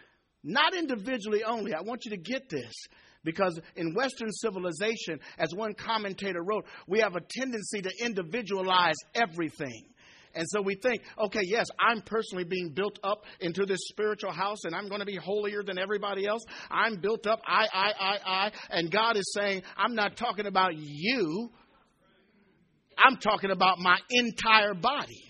not 0.42 0.74
individually 0.74 1.44
only. 1.44 1.72
I 1.72 1.80
want 1.80 2.04
you 2.04 2.10
to 2.10 2.18
get 2.18 2.50
this. 2.50 2.72
Because 3.24 3.58
in 3.76 3.94
Western 3.94 4.30
civilization, 4.30 5.18
as 5.38 5.54
one 5.54 5.74
commentator 5.74 6.42
wrote, 6.42 6.66
we 6.86 7.00
have 7.00 7.16
a 7.16 7.20
tendency 7.20 7.80
to 7.82 7.90
individualize 8.04 8.96
everything. 9.14 9.86
And 10.34 10.46
so 10.48 10.60
we 10.60 10.74
think, 10.74 11.02
okay, 11.18 11.42
yes, 11.44 11.66
I'm 11.78 12.02
personally 12.02 12.44
being 12.44 12.70
built 12.74 12.98
up 13.04 13.24
into 13.40 13.66
this 13.66 13.80
spiritual 13.84 14.32
house 14.32 14.64
and 14.64 14.74
I'm 14.74 14.88
going 14.88 15.00
to 15.00 15.06
be 15.06 15.16
holier 15.16 15.62
than 15.62 15.78
everybody 15.78 16.26
else. 16.26 16.42
I'm 16.70 16.96
built 16.96 17.26
up, 17.26 17.40
I, 17.46 17.66
I, 17.72 17.92
I, 17.98 18.18
I. 18.26 18.52
And 18.70 18.90
God 18.90 19.16
is 19.16 19.32
saying, 19.32 19.62
I'm 19.76 19.94
not 19.94 20.16
talking 20.16 20.46
about 20.46 20.72
you, 20.76 21.50
I'm 22.98 23.16
talking 23.16 23.50
about 23.50 23.78
my 23.78 23.98
entire 24.10 24.74
body. 24.74 25.22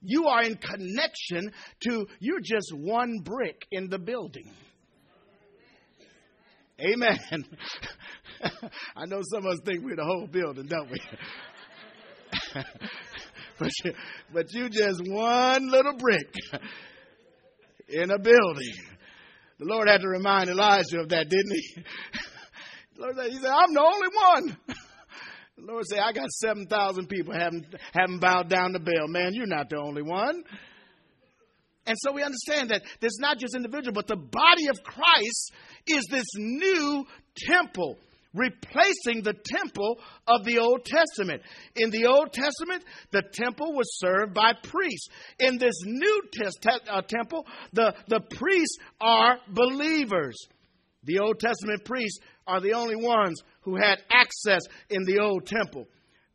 You 0.00 0.26
are 0.26 0.42
in 0.44 0.56
connection 0.56 1.52
to, 1.80 2.06
you're 2.20 2.40
just 2.40 2.72
one 2.72 3.18
brick 3.24 3.66
in 3.70 3.88
the 3.88 3.98
building. 3.98 4.52
Amen. 6.80 7.18
I 8.96 9.04
know 9.06 9.20
some 9.32 9.44
of 9.44 9.52
us 9.52 9.60
think 9.64 9.84
we're 9.84 9.96
the 9.96 10.04
whole 10.04 10.28
building, 10.28 10.66
don't 10.66 10.90
we? 10.90 10.98
but, 13.58 13.70
you, 13.84 13.92
but 14.32 14.52
you 14.52 14.68
just 14.68 15.02
one 15.06 15.68
little 15.70 15.96
brick 15.98 16.32
in 17.88 18.10
a 18.10 18.18
building. 18.18 18.74
The 19.58 19.64
Lord 19.64 19.88
had 19.88 20.02
to 20.02 20.08
remind 20.08 20.50
Elijah 20.50 21.00
of 21.00 21.08
that, 21.08 21.28
didn't 21.28 21.52
he? 21.52 21.82
Lord 22.98 23.16
said, 23.16 23.30
he 23.30 23.38
said, 23.38 23.50
I'm 23.50 23.74
the 23.74 23.80
only 23.80 24.08
one. 24.14 24.56
The 25.56 25.64
Lord 25.72 25.84
said, 25.86 25.98
I 25.98 26.12
got 26.12 26.30
7,000 26.30 27.08
people 27.08 27.34
haven't, 27.34 27.66
haven't 27.92 28.20
bowed 28.20 28.48
down 28.48 28.72
to 28.74 28.78
Baal. 28.78 29.08
Man, 29.08 29.34
you're 29.34 29.46
not 29.46 29.68
the 29.68 29.78
only 29.78 30.02
one. 30.02 30.44
And 31.88 31.96
so 31.98 32.12
we 32.12 32.22
understand 32.22 32.68
that 32.70 32.82
there's 33.00 33.18
not 33.18 33.38
just 33.38 33.56
individual, 33.56 33.94
but 33.94 34.06
the 34.06 34.16
body 34.16 34.68
of 34.68 34.82
Christ 34.84 35.52
is 35.86 36.04
this 36.10 36.26
new 36.36 37.04
temple 37.36 37.98
replacing 38.34 39.22
the 39.22 39.34
temple 39.44 39.98
of 40.26 40.44
the 40.44 40.58
Old 40.58 40.84
Testament. 40.84 41.42
In 41.76 41.90
the 41.90 42.06
Old 42.06 42.32
Testament, 42.32 42.84
the 43.10 43.22
temple 43.32 43.72
was 43.72 43.98
served 43.98 44.34
by 44.34 44.52
priests. 44.62 45.08
In 45.38 45.56
this 45.56 45.74
new 45.84 46.22
uh, 46.90 47.02
temple, 47.02 47.46
the, 47.72 47.94
the 48.08 48.20
priests 48.20 48.76
are 49.00 49.38
believers. 49.48 50.36
The 51.04 51.20
Old 51.20 51.40
Testament 51.40 51.86
priests 51.86 52.18
are 52.46 52.60
the 52.60 52.74
only 52.74 52.96
ones 52.96 53.40
who 53.62 53.76
had 53.76 54.02
access 54.10 54.60
in 54.90 55.04
the 55.04 55.20
Old 55.20 55.46
Temple. 55.46 55.86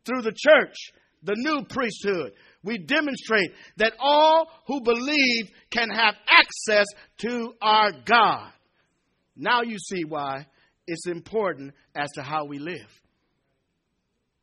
Through 0.04 0.22
the 0.22 0.32
church, 0.36 0.74
the 1.22 1.36
new 1.36 1.64
priesthood, 1.64 2.32
we 2.64 2.78
demonstrate 2.78 3.52
that 3.76 3.92
all 4.00 4.48
who 4.66 4.80
believe 4.80 5.50
can 5.70 5.90
have 5.90 6.14
access 6.28 6.86
to 7.18 7.52
our 7.60 7.92
God. 8.04 8.50
Now 9.36 9.62
you 9.62 9.78
see 9.78 10.04
why 10.04 10.46
it's 10.86 11.06
important 11.06 11.74
as 11.94 12.10
to 12.12 12.22
how 12.22 12.46
we 12.46 12.58
live. 12.58 12.88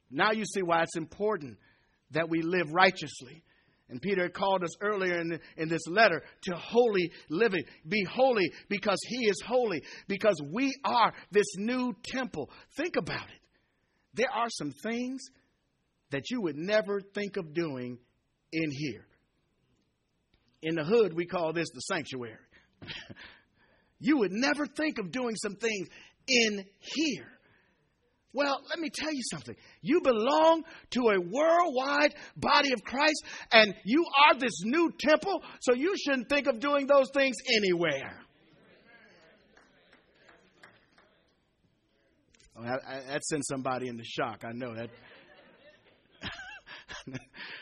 Now 0.09 0.31
you 0.31 0.43
see 0.45 0.61
why 0.61 0.83
it's 0.83 0.97
important 0.97 1.57
that 2.11 2.29
we 2.29 2.41
live 2.41 2.71
righteously. 2.71 3.43
And 3.89 4.01
Peter 4.01 4.29
called 4.29 4.63
us 4.63 4.71
earlier 4.81 5.19
in, 5.19 5.39
in 5.57 5.67
this 5.67 5.85
letter 5.87 6.23
to 6.43 6.55
holy 6.55 7.11
living. 7.29 7.63
Be 7.87 8.05
holy 8.09 8.49
because 8.69 8.99
he 9.07 9.27
is 9.27 9.41
holy, 9.45 9.81
because 10.07 10.41
we 10.53 10.73
are 10.85 11.13
this 11.31 11.47
new 11.57 11.93
temple. 12.05 12.49
Think 12.77 12.95
about 12.95 13.25
it. 13.25 13.41
There 14.13 14.31
are 14.33 14.47
some 14.49 14.73
things 14.83 15.21
that 16.11 16.23
you 16.29 16.41
would 16.41 16.55
never 16.55 17.01
think 17.13 17.37
of 17.37 17.53
doing 17.53 17.97
in 18.51 18.71
here. 18.71 19.05
In 20.61 20.75
the 20.75 20.83
hood, 20.83 21.13
we 21.13 21.25
call 21.25 21.53
this 21.53 21.69
the 21.73 21.79
sanctuary. 21.81 22.35
you 23.99 24.17
would 24.17 24.31
never 24.31 24.67
think 24.67 24.99
of 24.99 25.11
doing 25.11 25.35
some 25.35 25.55
things 25.55 25.87
in 26.27 26.65
here. 26.79 27.27
Well, 28.33 28.61
let 28.69 28.79
me 28.79 28.89
tell 28.93 29.11
you 29.11 29.21
something. 29.29 29.55
You 29.81 30.01
belong 30.01 30.63
to 30.91 30.99
a 31.09 31.19
worldwide 31.19 32.15
body 32.37 32.71
of 32.71 32.81
Christ, 32.83 33.23
and 33.51 33.75
you 33.83 34.05
are 34.29 34.39
this 34.39 34.61
new 34.63 34.91
temple, 34.99 35.43
so 35.61 35.73
you 35.73 35.95
shouldn't 35.97 36.29
think 36.29 36.47
of 36.47 36.59
doing 36.59 36.87
those 36.87 37.09
things 37.13 37.35
anywhere. 37.53 38.15
Oh, 42.57 42.63
that 42.63 43.23
sends 43.23 43.47
somebody 43.47 43.87
into 43.87 44.03
shock. 44.03 44.43
I 44.45 44.51
know 44.53 44.75
that. 44.75 44.89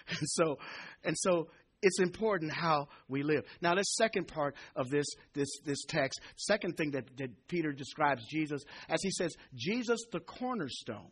and 0.20 0.30
so, 0.30 0.58
and 1.04 1.16
so 1.18 1.50
it's 1.82 2.00
important 2.00 2.52
how 2.52 2.88
we 3.08 3.24
live. 3.24 3.44
Now, 3.62 3.76
the 3.76 3.84
second 3.84 4.28
part 4.28 4.56
of 4.76 4.90
this, 4.90 5.06
this, 5.34 5.48
this 5.66 5.84
text, 5.88 6.20
second 6.36 6.76
thing 6.76 6.92
that, 6.92 7.06
that 7.18 7.48
Peter 7.48 7.72
describes 7.72 8.26
Jesus 8.28 8.62
as 8.90 9.02
he 9.02 9.12
says, 9.12 9.34
Jesus 9.56 10.00
the 10.12 10.20
cornerstone. 10.20 11.12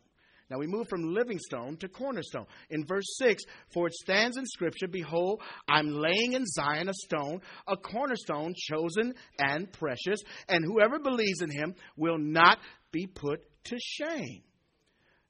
Now 0.50 0.58
we 0.58 0.66
move 0.66 0.86
from 0.88 1.14
living 1.14 1.38
stone 1.38 1.76
to 1.78 1.88
cornerstone. 1.88 2.46
In 2.70 2.86
verse 2.86 3.04
6, 3.18 3.42
for 3.72 3.86
it 3.86 3.94
stands 3.94 4.38
in 4.38 4.46
Scripture, 4.46 4.88
Behold, 4.88 5.42
I'm 5.68 5.90
laying 5.90 6.32
in 6.32 6.46
Zion 6.46 6.88
a 6.88 6.94
stone, 6.94 7.42
a 7.66 7.76
cornerstone 7.76 8.54
chosen 8.56 9.14
and 9.38 9.70
precious, 9.70 10.20
and 10.48 10.64
whoever 10.64 10.98
believes 10.98 11.42
in 11.42 11.50
him 11.50 11.74
will 11.96 12.18
not 12.18 12.58
be 12.92 13.06
put 13.06 13.40
to 13.64 13.76
shame. 13.78 14.42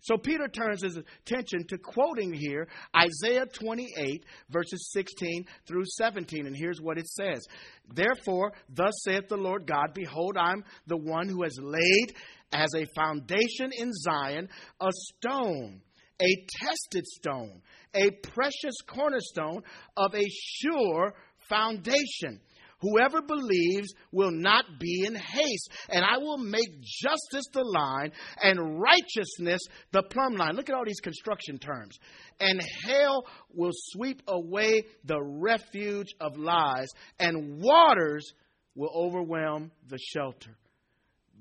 So 0.01 0.17
Peter 0.17 0.49
turns 0.49 0.83
his 0.83 0.97
attention 0.97 1.67
to 1.69 1.79
quoting 1.79 2.33
here 2.33 2.69
Isaiah 2.97 3.47
28, 3.47 4.25
verses 4.51 4.91
16 4.93 5.45
through 5.67 5.85
17. 5.97 6.47
And 6.47 6.57
here's 6.57 6.81
what 6.81 6.99
it 6.99 7.09
says 7.09 7.45
Therefore, 7.93 8.53
thus 8.69 8.93
saith 9.05 9.29
the 9.29 9.37
Lord 9.37 9.67
God, 9.67 9.95
Behold, 9.95 10.37
I'm 10.37 10.65
the 10.87 10.97
one 10.97 11.29
who 11.29 11.43
has 11.43 11.59
laid 11.61 12.15
as 12.53 12.75
a 12.75 12.87
foundation 12.95 13.71
in 13.77 13.93
Zion 13.93 14.49
a 14.81 14.91
stone, 14.93 15.83
a 16.21 16.47
tested 16.61 17.07
stone, 17.07 17.61
a 17.95 18.11
precious 18.11 18.77
cornerstone 18.87 19.63
of 19.97 20.15
a 20.15 20.27
sure 20.29 21.15
foundation 21.49 22.41
Whoever 22.81 23.23
believes 23.23 23.93
will 24.13 24.31
not 24.31 24.65
be 24.79 25.05
in 25.05 25.15
haste, 25.15 25.71
and 25.89 26.05
I 26.05 26.19
will 26.19 26.39
make 26.39 26.81
justice 26.81 27.47
the 27.53 27.65
line 27.65 28.13
and 28.43 28.81
righteousness 28.81 29.61
the 29.91 30.03
plumb 30.03 30.37
line. 30.37 30.55
Look 30.55 30.69
at 30.69 30.75
all 30.77 30.85
these 30.87 31.01
construction 31.01 31.59
terms. 31.59 31.99
And 32.39 32.63
hell 32.85 33.27
will 33.53 33.73
sweep 33.73 34.23
away 34.29 34.85
the 35.05 35.21
refuge 35.21 36.15
of 36.21 36.37
lies, 36.37 36.89
and 37.19 37.61
waters 37.61 38.33
will 38.75 38.91
overwhelm 38.95 39.73
the 39.89 39.99
shelter. 39.99 40.57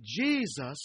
Jesus 0.03 0.77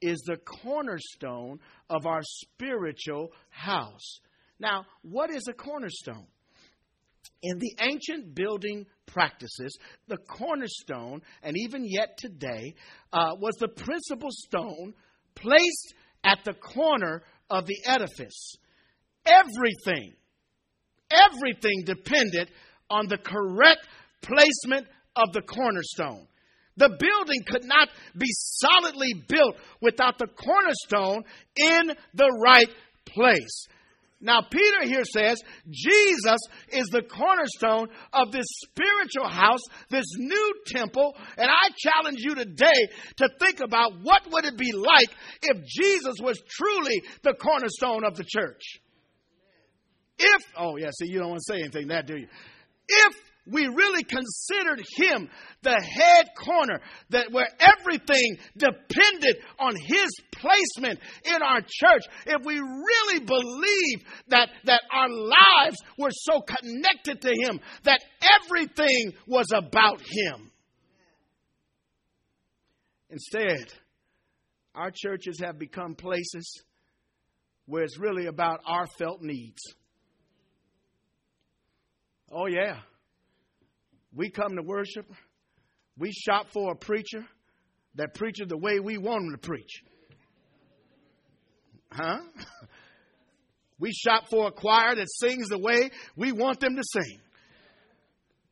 is 0.00 0.20
the 0.26 0.36
cornerstone 0.36 1.60
of 1.88 2.06
our 2.06 2.22
spiritual 2.22 3.32
house. 3.50 4.20
Now, 4.58 4.84
what 5.02 5.30
is 5.30 5.46
a 5.48 5.52
cornerstone? 5.52 6.26
In 7.42 7.58
the 7.58 7.74
ancient 7.80 8.34
building 8.34 8.86
practices, 9.06 9.76
the 10.08 10.16
cornerstone, 10.16 11.22
and 11.42 11.56
even 11.58 11.84
yet 11.84 12.16
today, 12.16 12.74
uh, 13.12 13.34
was 13.40 13.54
the 13.58 13.68
principal 13.68 14.30
stone 14.30 14.94
placed 15.34 15.94
at 16.24 16.38
the 16.44 16.54
corner 16.54 17.22
of 17.50 17.66
the 17.66 17.76
edifice. 17.86 18.56
Everything, 19.26 20.14
everything 21.10 21.84
depended 21.84 22.50
on 22.88 23.08
the 23.08 23.18
correct 23.18 23.86
placement 24.22 24.86
of 25.16 25.32
the 25.32 25.42
cornerstone. 25.42 26.26
The 26.76 26.88
building 26.88 27.42
could 27.48 27.64
not 27.64 27.88
be 28.16 28.28
solidly 28.30 29.12
built 29.28 29.56
without 29.80 30.18
the 30.18 30.26
cornerstone 30.26 31.24
in 31.56 31.92
the 32.14 32.40
right 32.42 32.70
place. 33.06 33.66
Now, 34.22 34.40
Peter 34.48 34.84
here 34.84 35.02
says 35.04 35.42
Jesus 35.68 36.38
is 36.68 36.86
the 36.86 37.02
cornerstone 37.02 37.88
of 38.12 38.30
this 38.30 38.46
spiritual 38.62 39.28
house, 39.28 39.60
this 39.90 40.06
new 40.16 40.54
temple, 40.66 41.14
and 41.36 41.50
I 41.50 41.68
challenge 41.76 42.18
you 42.20 42.36
today 42.36 42.88
to 43.16 43.28
think 43.40 43.60
about 43.60 43.94
what 44.00 44.22
would 44.30 44.44
it 44.44 44.56
be 44.56 44.72
like 44.72 45.08
if 45.42 45.66
Jesus 45.66 46.14
was 46.22 46.40
truly 46.48 47.02
the 47.24 47.34
cornerstone 47.34 48.04
of 48.04 48.16
the 48.16 48.24
church. 48.24 48.62
If, 50.18 50.42
oh 50.56 50.76
yeah, 50.76 50.90
see, 50.96 51.10
you 51.10 51.18
don't 51.18 51.30
want 51.30 51.40
to 51.46 51.52
say 51.52 51.60
anything 51.60 51.88
that, 51.88 52.06
do 52.06 52.16
you? 52.16 52.28
If 52.88 53.16
we 53.46 53.66
really 53.66 54.04
considered 54.04 54.84
him 54.96 55.28
the 55.62 55.74
head 55.74 56.28
corner 56.44 56.80
that 57.10 57.32
where 57.32 57.48
everything 57.58 58.38
depended 58.56 59.36
on 59.58 59.74
his 59.76 60.08
placement 60.32 61.00
in 61.24 61.42
our 61.42 61.60
church 61.60 62.02
if 62.26 62.44
we 62.44 62.58
really 62.58 63.20
believed 63.20 64.04
that 64.28 64.48
that 64.64 64.82
our 64.92 65.08
lives 65.08 65.76
were 65.98 66.12
so 66.12 66.40
connected 66.40 67.20
to 67.20 67.30
him 67.30 67.60
that 67.84 68.00
everything 68.44 69.12
was 69.26 69.46
about 69.52 70.00
him 70.00 70.52
Instead, 73.12 73.66
our 74.74 74.90
churches 74.90 75.38
have 75.44 75.58
become 75.58 75.94
places 75.94 76.62
where 77.66 77.82
it's 77.82 77.98
really 77.98 78.26
about 78.26 78.60
our 78.66 78.86
felt 78.98 79.20
needs. 79.20 79.60
Oh, 82.30 82.46
yeah. 82.46 82.78
We 84.14 84.30
come 84.30 84.56
to 84.56 84.62
worship, 84.62 85.06
we 85.98 86.12
shop 86.12 86.46
for 86.52 86.72
a 86.72 86.76
preacher 86.76 87.24
that 87.94 88.14
preaches 88.14 88.48
the 88.48 88.56
way 88.56 88.80
we 88.80 88.98
want 88.98 89.24
him 89.24 89.32
to 89.32 89.38
preach. 89.38 89.82
Huh? 91.90 92.18
We 93.82 93.90
shop 93.92 94.28
for 94.30 94.46
a 94.46 94.52
choir 94.52 94.94
that 94.94 95.08
sings 95.10 95.48
the 95.48 95.58
way 95.58 95.90
we 96.14 96.30
want 96.30 96.60
them 96.60 96.76
to 96.76 96.82
sing. 96.84 97.18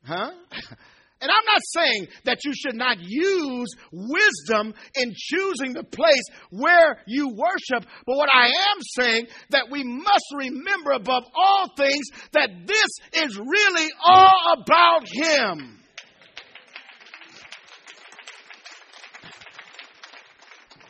Huh? 0.03 0.31
And 1.21 1.29
I'm 1.29 1.45
not 1.45 1.61
saying 1.67 2.07
that 2.25 2.39
you 2.43 2.51
should 2.53 2.75
not 2.75 2.97
use 2.99 3.69
wisdom 3.91 4.73
in 4.95 5.13
choosing 5.15 5.73
the 5.73 5.83
place 5.83 6.23
where 6.49 6.97
you 7.05 7.29
worship, 7.29 7.87
but 8.07 8.17
what 8.17 8.29
I 8.33 8.47
am 8.47 8.77
saying 8.97 9.27
that 9.51 9.67
we 9.69 9.83
must 9.83 10.25
remember 10.35 10.91
above 10.91 11.23
all 11.35 11.67
things 11.77 12.07
that 12.31 12.49
this 12.65 13.23
is 13.23 13.37
really 13.37 13.89
all 14.03 14.55
about 14.57 15.07
him. 15.07 15.77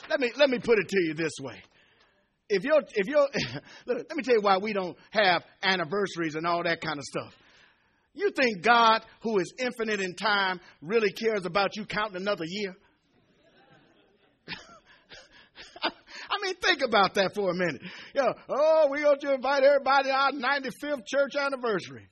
Let 0.09 0.19
me 0.19 0.31
let 0.37 0.49
me 0.49 0.59
put 0.59 0.77
it 0.77 0.89
to 0.89 0.97
you 1.01 1.13
this 1.13 1.31
way. 1.41 1.61
If 2.49 2.63
you're 2.65 2.81
if 2.95 3.07
you're 3.07 3.27
look, 3.85 3.97
let 4.09 4.15
me 4.15 4.23
tell 4.23 4.35
you 4.35 4.41
why 4.41 4.57
we 4.57 4.73
don't 4.73 4.97
have 5.11 5.43
anniversaries 5.63 6.35
and 6.35 6.45
all 6.45 6.63
that 6.63 6.81
kind 6.81 6.97
of 6.97 7.03
stuff. 7.05 7.33
You 8.13 8.31
think 8.31 8.61
God, 8.61 9.03
who 9.21 9.39
is 9.39 9.53
infinite 9.57 10.01
in 10.01 10.15
time, 10.15 10.59
really 10.81 11.11
cares 11.11 11.45
about 11.45 11.77
you 11.77 11.85
counting 11.85 12.17
another 12.21 12.43
year? 12.45 12.75
I 15.83 15.89
mean, 16.43 16.55
think 16.55 16.81
about 16.81 17.13
that 17.15 17.33
for 17.33 17.51
a 17.51 17.53
minute. 17.53 17.81
You 18.13 18.23
know, 18.23 18.33
oh, 18.49 18.87
we're 18.89 19.03
going 19.03 19.19
to 19.21 19.33
invite 19.33 19.63
everybody 19.63 20.09
to 20.09 20.13
our 20.13 20.31
95th 20.31 21.05
church 21.07 21.35
anniversary. 21.39 22.07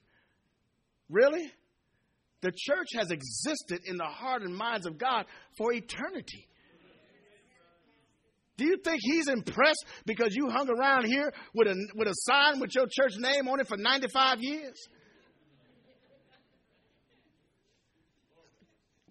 Really? 1.09 1.51
The 2.41 2.51
church 2.55 2.88
has 2.95 3.12
existed 3.12 3.81
in 3.85 3.97
the 3.97 4.05
heart 4.05 4.43
and 4.43 4.55
minds 4.55 4.85
of 4.85 4.97
God 4.97 5.25
for 5.57 5.73
eternity. 5.73 6.47
Do 8.55 8.65
you 8.65 8.77
think 8.83 8.99
he's 9.01 9.27
impressed 9.27 9.85
because 10.05 10.29
you 10.31 10.49
hung 10.49 10.69
around 10.69 11.05
here 11.05 11.31
with 11.55 11.67
a, 11.67 11.75
with 11.95 12.07
a 12.07 12.13
sign 12.13 12.59
with 12.59 12.71
your 12.75 12.88
church 12.88 13.13
name 13.17 13.47
on 13.47 13.59
it 13.59 13.67
for 13.67 13.77
95 13.77 14.41
years? 14.41 14.77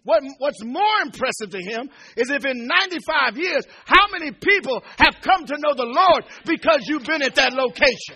What, 0.03 0.23
what's 0.37 0.63
more 0.63 1.01
impressive 1.03 1.49
to 1.51 1.59
him 1.61 1.89
is 2.15 2.29
if 2.29 2.45
in 2.45 2.67
95 2.67 3.37
years, 3.37 3.65
how 3.85 4.07
many 4.11 4.31
people 4.31 4.83
have 4.97 5.15
come 5.21 5.45
to 5.45 5.55
know 5.57 5.73
the 5.75 5.85
Lord 5.85 6.25
because 6.45 6.87
you've 6.87 7.05
been 7.05 7.21
at 7.21 7.35
that 7.35 7.53
location? 7.53 8.15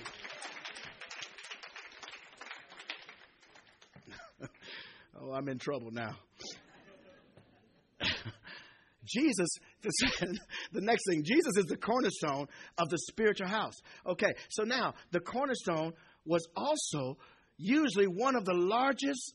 oh, 5.21 5.33
I'm 5.33 5.47
in 5.49 5.59
trouble 5.59 5.91
now. 5.91 6.15
Jesus, 9.05 9.49
the 10.71 10.81
next 10.81 11.03
thing, 11.09 11.23
Jesus 11.23 11.57
is 11.57 11.65
the 11.65 11.77
cornerstone 11.77 12.47
of 12.77 12.89
the 12.89 12.97
spiritual 12.97 13.47
house. 13.47 13.75
Okay, 14.07 14.33
so 14.49 14.63
now 14.63 14.93
the 15.11 15.19
cornerstone 15.19 15.93
was 16.25 16.47
also 16.55 17.17
usually 17.57 18.07
one 18.07 18.35
of 18.35 18.45
the 18.45 18.53
largest 18.53 19.33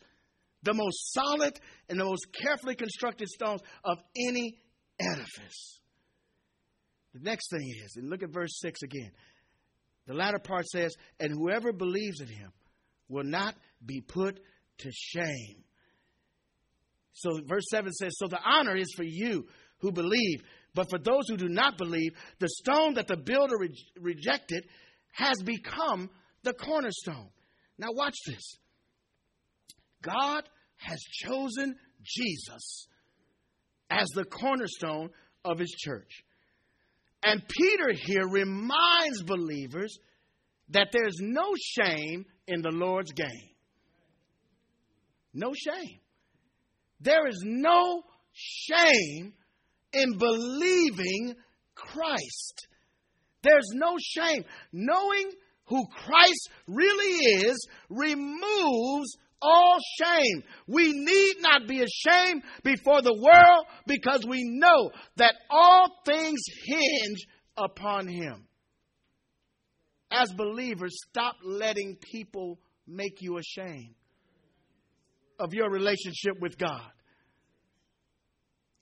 the 0.62 0.74
most 0.74 1.12
solid 1.12 1.58
and 1.88 1.98
the 1.98 2.04
most 2.04 2.26
carefully 2.32 2.74
constructed 2.74 3.28
stones 3.28 3.60
of 3.84 3.98
any 4.28 4.58
edifice. 5.00 5.80
The 7.14 7.20
next 7.20 7.50
thing 7.50 7.66
is, 7.84 7.96
and 7.96 8.10
look 8.10 8.22
at 8.22 8.30
verse 8.30 8.58
6 8.60 8.82
again. 8.82 9.10
The 10.06 10.14
latter 10.14 10.38
part 10.38 10.66
says, 10.68 10.94
And 11.20 11.32
whoever 11.32 11.72
believes 11.72 12.20
in 12.20 12.28
him 12.28 12.50
will 13.08 13.24
not 13.24 13.54
be 13.84 14.00
put 14.00 14.40
to 14.78 14.90
shame. 14.92 15.64
So 17.12 17.40
verse 17.46 17.64
7 17.70 17.92
says, 17.92 18.12
So 18.18 18.28
the 18.28 18.40
honor 18.42 18.76
is 18.76 18.92
for 18.96 19.04
you 19.04 19.46
who 19.80 19.92
believe, 19.92 20.42
but 20.74 20.88
for 20.90 20.98
those 20.98 21.28
who 21.28 21.36
do 21.36 21.48
not 21.48 21.78
believe, 21.78 22.12
the 22.38 22.48
stone 22.48 22.94
that 22.94 23.08
the 23.08 23.16
builder 23.16 23.56
re- 23.58 23.86
rejected 24.00 24.64
has 25.12 25.36
become 25.42 26.10
the 26.42 26.52
cornerstone. 26.52 27.30
Now, 27.78 27.88
watch 27.90 28.16
this. 28.26 28.58
God 30.08 30.44
has 30.76 31.00
chosen 31.00 31.76
Jesus 32.02 32.86
as 33.90 34.06
the 34.14 34.24
cornerstone 34.24 35.10
of 35.44 35.58
his 35.58 35.70
church. 35.70 36.22
And 37.22 37.42
Peter 37.48 37.92
here 37.92 38.28
reminds 38.28 39.22
believers 39.24 39.98
that 40.70 40.88
there's 40.92 41.16
no 41.20 41.54
shame 41.56 42.24
in 42.46 42.62
the 42.62 42.70
Lord's 42.70 43.12
game. 43.12 43.50
No 45.34 45.52
shame. 45.52 45.98
There 47.00 47.26
is 47.28 47.42
no 47.44 48.02
shame 48.32 49.32
in 49.92 50.18
believing 50.18 51.34
Christ. 51.74 52.66
There's 53.42 53.70
no 53.72 53.96
shame. 54.00 54.44
Knowing 54.72 55.30
who 55.66 55.86
Christ 55.86 56.50
really 56.66 57.46
is 57.46 57.68
removes 57.88 59.16
all 59.40 59.78
shame. 60.02 60.42
We 60.66 60.92
need 60.92 61.36
not 61.40 61.68
be 61.68 61.82
ashamed 61.82 62.42
before 62.62 63.02
the 63.02 63.14
world 63.14 63.66
because 63.86 64.24
we 64.28 64.42
know 64.44 64.90
that 65.16 65.34
all 65.50 65.88
things 66.04 66.40
hinge 66.66 67.26
upon 67.56 68.08
Him. 68.08 68.46
As 70.10 70.32
believers, 70.32 70.96
stop 71.08 71.36
letting 71.44 71.96
people 72.12 72.58
make 72.86 73.20
you 73.20 73.38
ashamed 73.38 73.94
of 75.38 75.52
your 75.52 75.70
relationship 75.70 76.40
with 76.40 76.58
God. 76.58 76.90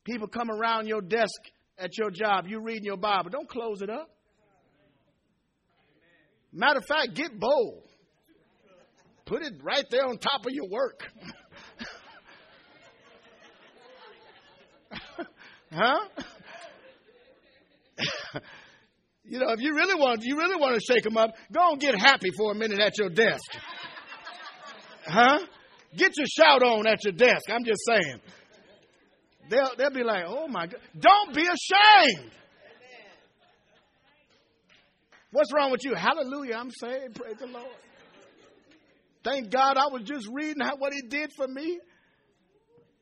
People 0.04 0.28
come 0.28 0.50
around 0.50 0.86
your 0.86 1.02
desk 1.02 1.40
at 1.78 1.98
your 1.98 2.10
job, 2.10 2.46
you 2.46 2.60
reading 2.60 2.84
your 2.84 2.96
Bible. 2.96 3.28
Don't 3.30 3.48
close 3.48 3.82
it 3.82 3.90
up. 3.90 4.08
Matter 6.52 6.78
of 6.78 6.86
fact, 6.86 7.14
get 7.14 7.38
bold. 7.38 7.85
Put 9.26 9.42
it 9.42 9.54
right 9.62 9.84
there 9.90 10.06
on 10.06 10.18
top 10.18 10.46
of 10.46 10.52
your 10.52 10.68
work. 10.68 11.02
huh? 15.72 15.98
you 19.24 19.40
know, 19.40 19.50
if 19.50 19.60
you 19.60 19.74
really 19.74 19.96
want, 19.96 20.22
you 20.22 20.38
really 20.38 20.54
want 20.54 20.76
to 20.76 20.80
shake 20.80 21.02
them 21.02 21.16
up, 21.16 21.30
go 21.52 21.72
and 21.72 21.80
get 21.80 21.98
happy 21.98 22.30
for 22.36 22.52
a 22.52 22.54
minute 22.54 22.78
at 22.78 22.96
your 22.98 23.10
desk. 23.10 23.42
Huh? 25.04 25.40
Get 25.96 26.16
your 26.16 26.26
shout 26.26 26.62
on 26.62 26.86
at 26.86 27.02
your 27.04 27.12
desk. 27.12 27.50
I'm 27.50 27.64
just 27.64 27.80
saying. 27.88 28.20
They'll, 29.50 29.70
they'll 29.76 29.90
be 29.90 30.04
like, 30.04 30.24
oh 30.26 30.46
my 30.46 30.66
God. 30.66 30.80
Don't 30.98 31.34
be 31.34 31.42
ashamed. 31.42 32.30
What's 35.32 35.52
wrong 35.52 35.72
with 35.72 35.84
you? 35.84 35.94
Hallelujah. 35.94 36.54
I'm 36.54 36.70
saying, 36.70 37.12
praise 37.14 37.36
the 37.40 37.46
Lord. 37.46 37.66
Thank 39.26 39.50
God 39.50 39.76
I 39.76 39.88
was 39.88 40.02
just 40.04 40.28
reading 40.32 40.62
how, 40.62 40.76
what 40.76 40.92
He 40.92 41.02
did 41.02 41.32
for 41.32 41.48
me. 41.48 41.80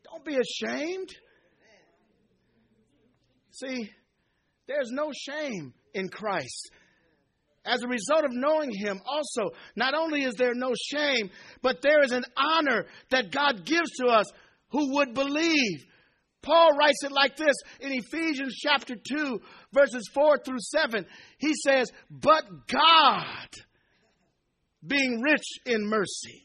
Don't 0.04 0.24
be 0.24 0.36
ashamed. 0.36 1.10
See, 3.50 3.90
there's 4.66 4.90
no 4.90 5.12
shame 5.12 5.74
in 5.92 6.08
Christ. 6.08 6.70
As 7.66 7.82
a 7.82 7.88
result 7.88 8.24
of 8.24 8.30
knowing 8.32 8.70
Him, 8.72 9.02
also, 9.04 9.54
not 9.76 9.92
only 9.92 10.24
is 10.24 10.34
there 10.36 10.54
no 10.54 10.72
shame, 10.90 11.28
but 11.60 11.82
there 11.82 12.02
is 12.02 12.12
an 12.12 12.24
honor 12.38 12.86
that 13.10 13.30
God 13.30 13.66
gives 13.66 13.90
to 14.00 14.06
us 14.06 14.26
who 14.70 14.94
would 14.94 15.12
believe. 15.12 15.84
Paul 16.40 16.70
writes 16.72 17.04
it 17.04 17.12
like 17.12 17.36
this 17.36 17.56
in 17.80 17.92
Ephesians 17.92 18.56
chapter 18.62 18.94
2, 18.96 19.40
verses 19.74 20.08
4 20.14 20.38
through 20.38 20.58
7. 20.58 21.04
He 21.36 21.52
says, 21.66 21.92
But 22.10 22.44
God 22.66 23.48
being 24.86 25.20
rich 25.22 25.44
in 25.66 25.86
mercy 25.86 26.44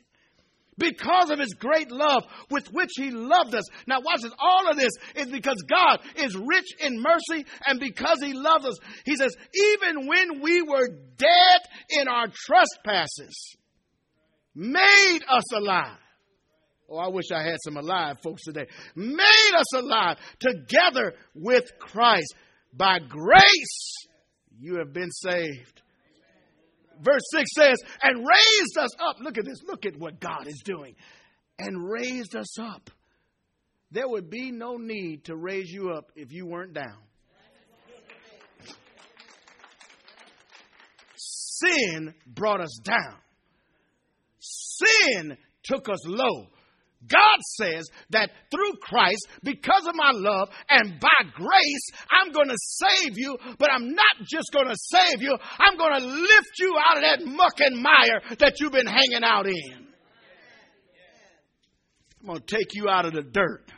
because 0.79 1.29
of 1.29 1.39
his 1.39 1.53
great 1.53 1.91
love 1.91 2.23
with 2.49 2.71
which 2.71 2.91
he 2.95 3.11
loved 3.11 3.53
us. 3.53 3.65
Now, 3.85 3.99
watch 3.99 4.21
this. 4.21 4.31
All 4.39 4.71
of 4.71 4.77
this 4.77 4.93
is 5.15 5.27
because 5.27 5.61
God 5.69 5.99
is 6.15 6.35
rich 6.35 6.73
in 6.79 7.01
mercy 7.01 7.45
and 7.67 7.79
because 7.79 8.19
he 8.23 8.33
loves 8.33 8.65
us. 8.65 8.77
He 9.05 9.15
says, 9.15 9.35
even 9.53 10.07
when 10.07 10.41
we 10.41 10.61
were 10.61 10.87
dead 11.17 11.61
in 11.89 12.07
our 12.07 12.27
trespasses, 12.33 13.55
made 14.55 15.19
us 15.29 15.53
alive. 15.53 15.97
Oh, 16.89 16.97
I 16.97 17.09
wish 17.09 17.25
I 17.31 17.43
had 17.43 17.57
some 17.63 17.77
alive 17.77 18.17
folks 18.23 18.43
today. 18.45 18.65
Made 18.95 19.53
us 19.55 19.73
alive 19.75 20.17
together 20.39 21.13
with 21.35 21.65
Christ. 21.77 22.33
By 22.73 22.99
grace, 22.99 24.07
you 24.59 24.77
have 24.77 24.93
been 24.93 25.11
saved 25.11 25.81
verse 27.01 27.21
6 27.31 27.49
says, 27.55 27.77
and 28.01 28.17
raised 28.17 28.77
us 28.77 28.91
up. 28.99 29.17
Look 29.19 29.37
at 29.37 29.45
this. 29.45 29.61
Look 29.67 29.85
at 29.85 29.97
what 29.97 30.19
God 30.19 30.47
is 30.47 30.61
doing. 30.63 30.95
And 31.57 31.89
raised 31.89 32.35
us 32.35 32.59
up 32.59 32.89
there 33.91 34.07
would 34.07 34.29
be 34.29 34.51
no 34.51 34.77
need 34.77 35.25
to 35.25 35.35
raise 35.35 35.69
you 35.69 35.91
up 35.91 36.11
if 36.15 36.31
you 36.31 36.45
weren't 36.45 36.73
down. 36.73 36.97
Sin 41.15 42.13
brought 42.25 42.61
us 42.61 42.79
down. 42.83 43.17
Sin 44.39 45.37
took 45.63 45.89
us 45.89 46.07
low. 46.07 46.47
God 47.07 47.39
says 47.57 47.87
that 48.09 48.29
through 48.51 48.73
Christ, 48.81 49.25
because 49.41 49.87
of 49.87 49.95
my 49.95 50.11
love 50.13 50.49
and 50.69 50.99
by 50.99 51.29
grace, 51.33 51.89
I'm 52.11 52.33
going 52.33 52.49
to 52.49 52.57
save 52.57 53.17
you, 53.17 53.37
but 53.57 53.71
I'm 53.71 53.93
not 53.95 54.27
just 54.29 54.51
going 54.51 54.67
to 54.67 54.75
save 54.75 55.21
you, 55.21 55.37
I'm 55.59 55.77
going 55.77 56.01
to 56.01 56.05
lift 56.05 56.51
you 56.59 56.75
out 56.77 56.97
of 56.97 57.03
that 57.03 57.25
muck 57.25 57.53
and 57.59 57.81
mire 57.81 58.21
that 58.39 58.59
you've 58.59 58.73
been 58.73 58.85
hanging 58.85 59.23
out 59.23 59.47
in. 59.47 59.87
I'm 62.19 62.27
going 62.27 62.41
to 62.41 62.55
take 62.57 62.73
you 62.73 62.89
out 62.89 63.05
of 63.05 63.13
the 63.13 63.23
dirt. 63.23 63.71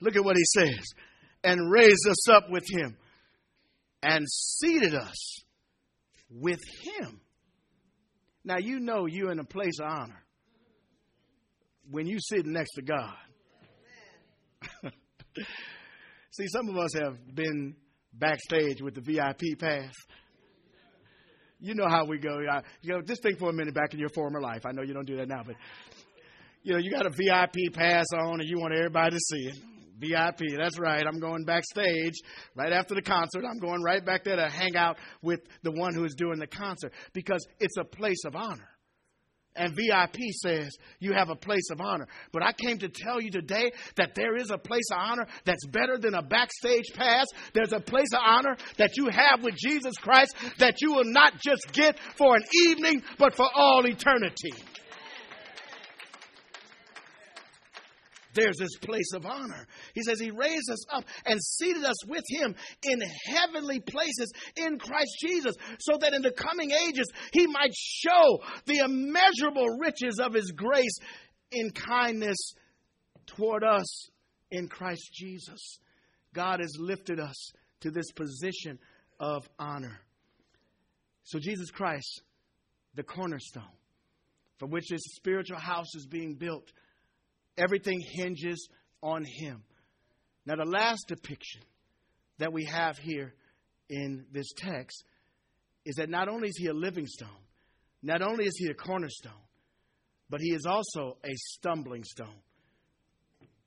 Look 0.00 0.16
at 0.16 0.24
what 0.24 0.36
he 0.36 0.44
says. 0.44 0.84
And 1.44 1.70
raised 1.70 2.08
us 2.08 2.28
up 2.30 2.44
with 2.48 2.64
him 2.68 2.96
and 4.02 4.26
seated 4.26 4.94
us 4.94 5.42
with 6.30 6.60
him. 6.82 7.20
Now, 8.42 8.56
you 8.58 8.80
know 8.80 9.06
you're 9.06 9.30
in 9.30 9.38
a 9.38 9.44
place 9.44 9.78
of 9.80 9.90
honor 9.90 10.24
when 11.90 12.06
you 12.06 12.18
sitting 12.20 12.52
next 12.52 12.72
to 12.74 12.82
God. 12.82 13.14
See, 16.30 16.46
some 16.48 16.68
of 16.68 16.76
us 16.76 16.94
have 16.94 17.16
been 17.34 17.74
backstage 18.12 18.82
with 18.82 18.94
the 18.94 19.00
VIP 19.00 19.58
pass. 19.58 19.92
You 21.60 21.74
know 21.74 21.88
how 21.88 22.04
we 22.04 22.18
go. 22.18 22.38
You 22.82 22.94
know, 22.94 23.02
just 23.02 23.22
think 23.22 23.38
for 23.38 23.50
a 23.50 23.52
minute 23.52 23.74
back 23.74 23.92
in 23.92 23.98
your 23.98 24.10
former 24.10 24.40
life. 24.40 24.64
I 24.64 24.72
know 24.72 24.82
you 24.82 24.94
don't 24.94 25.06
do 25.06 25.16
that 25.16 25.28
now, 25.28 25.42
but 25.44 25.56
you 26.62 26.72
know, 26.72 26.78
you 26.78 26.90
got 26.90 27.06
a 27.06 27.10
VIP 27.10 27.72
pass 27.72 28.06
on 28.16 28.40
and 28.40 28.48
you 28.48 28.58
want 28.58 28.74
everybody 28.74 29.16
to 29.16 29.20
see 29.20 29.48
it. 29.48 29.56
VIP, 29.98 30.56
that's 30.56 30.78
right. 30.78 31.04
I'm 31.04 31.18
going 31.18 31.44
backstage 31.44 32.14
right 32.54 32.72
after 32.72 32.94
the 32.94 33.02
concert. 33.02 33.44
I'm 33.44 33.58
going 33.58 33.82
right 33.82 34.04
back 34.04 34.22
there 34.22 34.36
to 34.36 34.48
hang 34.48 34.76
out 34.76 34.96
with 35.22 35.40
the 35.64 35.72
one 35.72 35.92
who 35.92 36.04
is 36.04 36.14
doing 36.14 36.38
the 36.38 36.46
concert 36.46 36.92
because 37.12 37.44
it's 37.58 37.76
a 37.78 37.84
place 37.84 38.24
of 38.24 38.36
honor. 38.36 38.68
And 39.58 39.74
VIP 39.74 40.16
says 40.42 40.70
you 41.00 41.12
have 41.12 41.30
a 41.30 41.36
place 41.36 41.70
of 41.70 41.80
honor. 41.80 42.06
But 42.32 42.42
I 42.42 42.52
came 42.52 42.78
to 42.78 42.88
tell 42.88 43.20
you 43.20 43.30
today 43.30 43.72
that 43.96 44.14
there 44.14 44.36
is 44.36 44.50
a 44.50 44.58
place 44.58 44.88
of 44.92 44.98
honor 44.98 45.26
that's 45.44 45.66
better 45.66 45.98
than 45.98 46.14
a 46.14 46.22
backstage 46.22 46.86
pass. 46.94 47.26
There's 47.52 47.72
a 47.72 47.80
place 47.80 48.12
of 48.12 48.20
honor 48.24 48.56
that 48.76 48.96
you 48.96 49.08
have 49.08 49.42
with 49.42 49.56
Jesus 49.56 49.96
Christ 49.96 50.36
that 50.58 50.80
you 50.80 50.92
will 50.92 51.04
not 51.04 51.40
just 51.40 51.72
get 51.72 51.98
for 52.16 52.36
an 52.36 52.44
evening, 52.68 53.02
but 53.18 53.34
for 53.34 53.48
all 53.54 53.84
eternity. 53.84 54.52
There's 58.38 58.56
this 58.58 58.76
place 58.76 59.12
of 59.14 59.26
honor. 59.26 59.66
He 59.94 60.02
says 60.02 60.20
he 60.20 60.30
raised 60.30 60.70
us 60.70 60.84
up 60.92 61.04
and 61.26 61.40
seated 61.42 61.84
us 61.84 62.06
with 62.06 62.24
him 62.28 62.54
in 62.82 63.00
heavenly 63.26 63.80
places 63.80 64.32
in 64.56 64.78
Christ 64.78 65.16
Jesus, 65.20 65.54
so 65.80 65.98
that 66.00 66.14
in 66.14 66.22
the 66.22 66.30
coming 66.30 66.70
ages 66.70 67.06
he 67.32 67.46
might 67.46 67.74
show 67.74 68.40
the 68.66 68.78
immeasurable 68.78 69.66
riches 69.78 70.20
of 70.20 70.34
his 70.34 70.52
grace 70.52 70.98
in 71.50 71.70
kindness 71.70 72.36
toward 73.26 73.64
us 73.64 74.08
in 74.50 74.68
Christ 74.68 75.10
Jesus. 75.12 75.78
God 76.34 76.60
has 76.60 76.76
lifted 76.78 77.20
us 77.20 77.52
to 77.80 77.90
this 77.90 78.10
position 78.12 78.78
of 79.20 79.48
honor. 79.58 80.00
So, 81.24 81.38
Jesus 81.38 81.70
Christ, 81.70 82.22
the 82.94 83.02
cornerstone, 83.02 83.62
from 84.58 84.70
which 84.70 84.88
this 84.88 85.02
spiritual 85.14 85.58
house 85.58 85.94
is 85.94 86.06
being 86.06 86.34
built, 86.34 86.72
Everything 87.58 88.00
hinges 88.00 88.68
on 89.02 89.24
Him. 89.24 89.62
Now, 90.46 90.56
the 90.56 90.64
last 90.64 91.04
depiction 91.08 91.62
that 92.38 92.52
we 92.52 92.64
have 92.64 92.96
here 92.98 93.34
in 93.90 94.24
this 94.32 94.52
text 94.56 95.04
is 95.84 95.96
that 95.96 96.08
not 96.08 96.28
only 96.28 96.48
is 96.48 96.56
He 96.56 96.66
a 96.68 96.74
living 96.74 97.06
stone, 97.06 97.28
not 98.02 98.22
only 98.22 98.46
is 98.46 98.56
He 98.56 98.68
a 98.68 98.74
cornerstone, 98.74 99.32
but 100.30 100.40
He 100.40 100.52
is 100.52 100.66
also 100.66 101.18
a 101.24 101.34
stumbling 101.34 102.04
stone. 102.04 102.40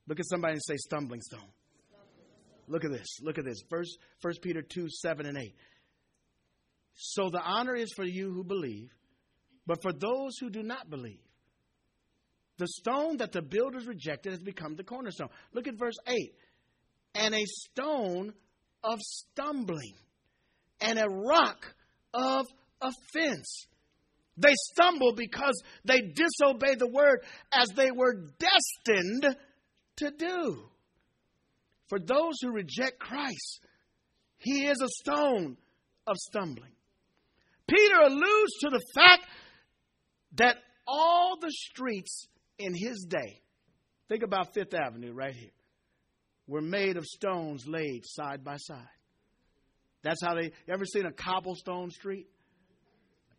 Look 0.08 0.18
at 0.18 0.26
somebody 0.28 0.54
and 0.54 0.62
say, 0.62 0.76
stumbling 0.76 1.20
stone. 1.20 1.48
Look 2.68 2.84
at 2.84 2.90
this. 2.90 3.06
Look 3.22 3.38
at 3.38 3.44
this. 3.44 3.58
First, 3.68 3.98
First 4.20 4.42
Peter 4.42 4.62
2 4.62 4.86
7 4.88 5.26
and 5.26 5.36
8. 5.36 5.54
So 6.94 7.30
the 7.30 7.40
honor 7.40 7.74
is 7.74 7.92
for 7.94 8.04
you 8.04 8.32
who 8.32 8.44
believe, 8.44 8.90
but 9.66 9.82
for 9.82 9.92
those 9.92 10.32
who 10.40 10.50
do 10.50 10.62
not 10.62 10.90
believe, 10.90 11.20
the 12.62 12.68
stone 12.68 13.16
that 13.16 13.32
the 13.32 13.42
builders 13.42 13.88
rejected 13.88 14.30
has 14.30 14.40
become 14.40 14.76
the 14.76 14.84
cornerstone. 14.84 15.28
Look 15.52 15.66
at 15.66 15.74
verse 15.74 15.96
8. 16.06 16.16
And 17.16 17.34
a 17.34 17.44
stone 17.44 18.32
of 18.84 19.00
stumbling 19.00 19.94
and 20.80 20.96
a 20.96 21.08
rock 21.08 21.74
of 22.14 22.46
offense. 22.80 23.66
They 24.36 24.54
stumble 24.54 25.12
because 25.16 25.60
they 25.84 26.02
disobey 26.02 26.76
the 26.76 26.86
word 26.86 27.24
as 27.52 27.68
they 27.74 27.90
were 27.90 28.14
destined 28.38 29.36
to 29.96 30.10
do. 30.16 30.62
For 31.88 31.98
those 31.98 32.34
who 32.42 32.52
reject 32.52 33.00
Christ, 33.00 33.60
he 34.38 34.66
is 34.66 34.80
a 34.80 34.88
stone 34.88 35.56
of 36.06 36.16
stumbling. 36.16 36.72
Peter 37.68 38.02
alludes 38.04 38.52
to 38.60 38.70
the 38.70 38.82
fact 38.94 39.24
that 40.36 40.58
all 40.86 41.36
the 41.40 41.50
streets 41.50 42.28
in 42.58 42.74
his 42.74 43.06
day, 43.08 43.40
think 44.08 44.22
about 44.22 44.54
Fifth 44.54 44.74
Avenue 44.74 45.12
right 45.12 45.34
here, 45.34 45.50
were 46.46 46.60
made 46.60 46.96
of 46.96 47.04
stones 47.04 47.66
laid 47.66 48.02
side 48.04 48.44
by 48.44 48.56
side. 48.56 48.86
That's 50.02 50.22
how 50.22 50.34
they 50.34 50.52
ever 50.68 50.84
seen 50.84 51.06
a 51.06 51.12
cobblestone 51.12 51.90
street? 51.90 52.26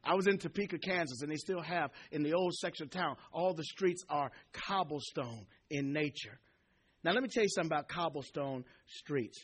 I 0.03 0.15
was 0.15 0.27
in 0.27 0.37
Topeka, 0.37 0.79
Kansas, 0.79 1.21
and 1.21 1.31
they 1.31 1.37
still 1.37 1.61
have 1.61 1.91
in 2.11 2.23
the 2.23 2.33
old 2.33 2.53
section 2.55 2.85
of 2.85 2.91
town, 2.91 3.15
all 3.31 3.53
the 3.53 3.63
streets 3.63 4.03
are 4.09 4.31
cobblestone 4.51 5.45
in 5.69 5.93
nature. 5.93 6.39
Now, 7.03 7.11
let 7.11 7.23
me 7.23 7.29
tell 7.31 7.43
you 7.43 7.49
something 7.49 7.71
about 7.71 7.87
cobblestone 7.87 8.65
streets. 8.87 9.37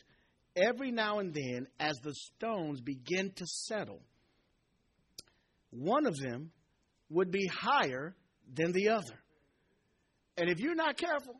Every 0.56 0.90
now 0.90 1.18
and 1.18 1.32
then, 1.32 1.66
as 1.78 1.96
the 2.02 2.14
stones 2.14 2.80
begin 2.80 3.32
to 3.36 3.46
settle, 3.46 4.02
one 5.70 6.06
of 6.06 6.16
them 6.16 6.50
would 7.08 7.30
be 7.30 7.46
higher 7.46 8.14
than 8.52 8.72
the 8.72 8.90
other. 8.90 9.20
And 10.40 10.48
if 10.48 10.58
you're 10.58 10.74
not 10.74 10.96
careful, 10.96 11.34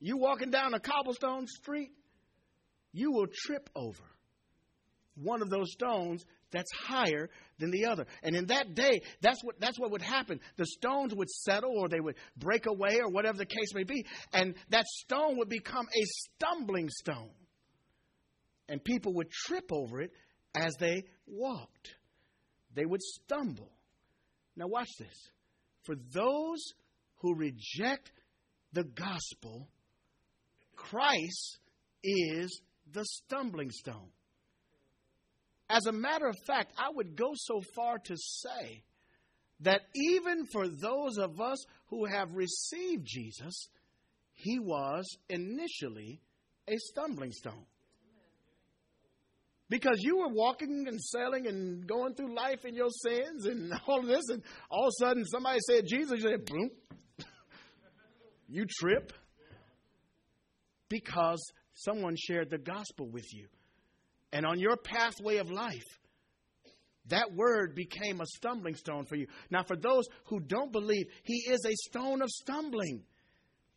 you 0.00 0.18
walking 0.18 0.50
down 0.50 0.74
a 0.74 0.78
cobblestone 0.78 1.46
street, 1.46 1.92
you 2.92 3.10
will 3.10 3.26
trip 3.26 3.70
over 3.74 4.02
one 5.14 5.40
of 5.40 5.48
those 5.48 5.72
stones 5.72 6.22
that's 6.52 6.70
higher 6.86 7.30
than 7.58 7.70
the 7.70 7.86
other. 7.86 8.06
And 8.22 8.36
in 8.36 8.46
that 8.46 8.74
day, 8.74 9.00
that's 9.22 9.42
what 9.42 9.58
that's 9.58 9.78
what 9.80 9.92
would 9.92 10.02
happen. 10.02 10.40
The 10.58 10.66
stones 10.66 11.14
would 11.14 11.30
settle 11.30 11.72
or 11.74 11.88
they 11.88 12.00
would 12.00 12.16
break 12.36 12.66
away 12.66 13.00
or 13.00 13.08
whatever 13.08 13.38
the 13.38 13.46
case 13.46 13.72
may 13.74 13.84
be, 13.84 14.04
and 14.30 14.54
that 14.68 14.84
stone 14.86 15.38
would 15.38 15.48
become 15.48 15.86
a 15.86 16.04
stumbling 16.04 16.90
stone. 16.90 17.30
And 18.68 18.84
people 18.84 19.14
would 19.14 19.30
trip 19.30 19.72
over 19.72 20.02
it 20.02 20.12
as 20.54 20.74
they 20.78 21.04
walked. 21.26 21.94
They 22.74 22.84
would 22.84 23.00
stumble. 23.00 23.70
Now 24.54 24.66
watch 24.66 24.90
this. 24.98 25.30
For 25.84 25.94
those 26.12 26.74
who 27.16 27.34
reject 27.34 28.10
the 28.72 28.84
gospel, 28.84 29.68
Christ 30.74 31.58
is 32.02 32.60
the 32.92 33.04
stumbling 33.04 33.70
stone. 33.70 34.10
As 35.68 35.86
a 35.86 35.92
matter 35.92 36.26
of 36.26 36.36
fact, 36.46 36.72
I 36.78 36.90
would 36.94 37.16
go 37.16 37.32
so 37.34 37.60
far 37.74 37.98
to 37.98 38.16
say 38.16 38.84
that 39.60 39.82
even 39.94 40.46
for 40.46 40.68
those 40.68 41.18
of 41.18 41.40
us 41.40 41.64
who 41.88 42.04
have 42.04 42.34
received 42.34 43.04
Jesus, 43.04 43.68
he 44.32 44.58
was 44.58 45.04
initially 45.28 46.20
a 46.68 46.76
stumbling 46.76 47.32
stone. 47.32 47.64
Because 49.68 49.96
you 49.98 50.18
were 50.18 50.28
walking 50.28 50.84
and 50.86 51.00
sailing 51.02 51.48
and 51.48 51.88
going 51.88 52.14
through 52.14 52.36
life 52.36 52.64
in 52.64 52.76
your 52.76 52.90
sins 52.90 53.46
and 53.46 53.72
all 53.88 54.00
of 54.00 54.06
this, 54.06 54.28
and 54.28 54.42
all 54.70 54.86
of 54.86 54.92
a 55.00 55.04
sudden 55.04 55.24
somebody 55.24 55.58
said 55.66 55.86
Jesus, 55.88 56.22
you 56.22 56.28
said, 56.28 56.44
boom, 56.44 56.70
you 58.48 58.66
trip 58.80 59.12
because 60.88 61.42
someone 61.74 62.14
shared 62.16 62.50
the 62.50 62.58
gospel 62.58 63.08
with 63.08 63.32
you. 63.32 63.48
And 64.32 64.44
on 64.44 64.58
your 64.58 64.76
pathway 64.76 65.36
of 65.36 65.50
life, 65.50 65.84
that 67.08 67.32
word 67.34 67.74
became 67.74 68.20
a 68.20 68.26
stumbling 68.36 68.74
stone 68.74 69.06
for 69.06 69.16
you. 69.16 69.26
Now, 69.50 69.62
for 69.62 69.76
those 69.76 70.04
who 70.26 70.40
don't 70.40 70.72
believe, 70.72 71.06
he 71.22 71.44
is 71.48 71.60
a 71.64 71.88
stone 71.88 72.20
of 72.22 72.28
stumbling. 72.28 73.02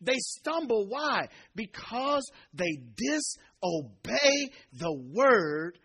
They 0.01 0.17
stumble. 0.17 0.87
Why? 0.87 1.27
Because 1.55 2.23
they 2.53 2.79
disobey 2.95 4.49
the 4.73 4.93
word 5.13 5.77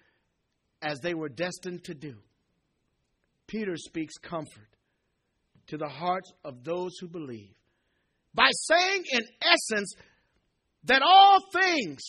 as 0.80 1.01
they 1.01 1.14
were 1.14 1.28
destined 1.28 1.85
to 1.85 1.95
do. 1.95 2.14
Peter 3.47 3.76
speaks 3.76 4.14
comfort 4.22 4.76
to 5.66 5.76
the 5.76 5.89
hearts 5.89 6.32
of 6.45 6.64
those 6.64 6.93
who 7.01 7.09
believe 7.09 7.55
by 8.35 8.49
saying, 8.51 9.05
in 9.12 9.22
essence, 9.43 9.95
that 10.85 11.03
all 11.03 11.39
things 11.53 12.03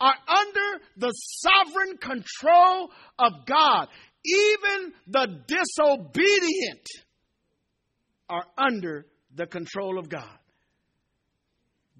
are 0.00 0.14
under 0.28 0.84
the 0.96 1.10
sovereign 1.10 1.96
control 1.98 2.90
of 3.18 3.32
God. 3.46 3.88
Even 4.24 4.92
the 5.06 5.42
disobedient 5.46 6.86
are 8.28 8.44
under 8.58 9.06
the 9.34 9.46
control 9.46 9.98
of 9.98 10.08
God. 10.08 10.38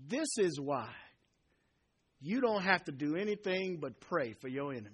This 0.08 0.28
is 0.38 0.60
why 0.60 0.88
you 2.20 2.40
don't 2.40 2.62
have 2.62 2.84
to 2.84 2.92
do 2.92 3.16
anything 3.16 3.78
but 3.80 4.00
pray 4.00 4.34
for 4.40 4.48
your 4.48 4.72
enemies. 4.72 4.92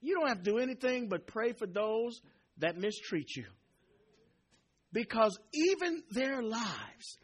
You 0.00 0.14
don't 0.14 0.28
have 0.28 0.42
to 0.42 0.50
do 0.50 0.58
anything 0.58 1.08
but 1.08 1.26
pray 1.26 1.52
for 1.52 1.66
those 1.66 2.20
that 2.58 2.76
mistreat 2.76 3.34
you. 3.36 3.46
Because 4.96 5.38
even 5.52 6.02
their 6.12 6.42
lives, 6.42 7.18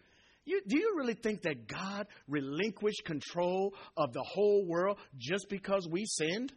you, 0.44 0.60
do 0.68 0.78
you 0.78 0.94
really 0.98 1.14
think 1.14 1.40
that 1.44 1.66
God 1.66 2.06
relinquished 2.28 3.02
control 3.06 3.72
of 3.96 4.12
the 4.12 4.22
whole 4.22 4.66
world 4.68 4.98
just 5.16 5.46
because 5.48 5.88
we 5.90 6.04
sinned? 6.04 6.52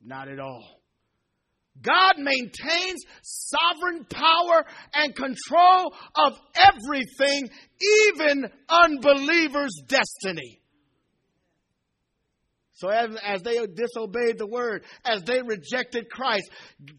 Not 0.00 0.28
at 0.28 0.38
all. 0.38 0.82
God 1.82 2.14
maintains 2.18 3.00
sovereign 3.22 4.06
power 4.08 4.64
and 4.94 5.16
control 5.16 5.92
of 6.14 6.38
everything, 6.54 7.50
even 8.14 8.46
unbelievers' 8.68 9.82
destiny. 9.88 10.60
So 12.78 12.90
as, 12.90 13.08
as 13.24 13.42
they 13.42 13.56
disobeyed 13.66 14.38
the 14.38 14.46
word, 14.46 14.84
as 15.04 15.24
they 15.24 15.42
rejected 15.42 16.08
Christ, 16.08 16.48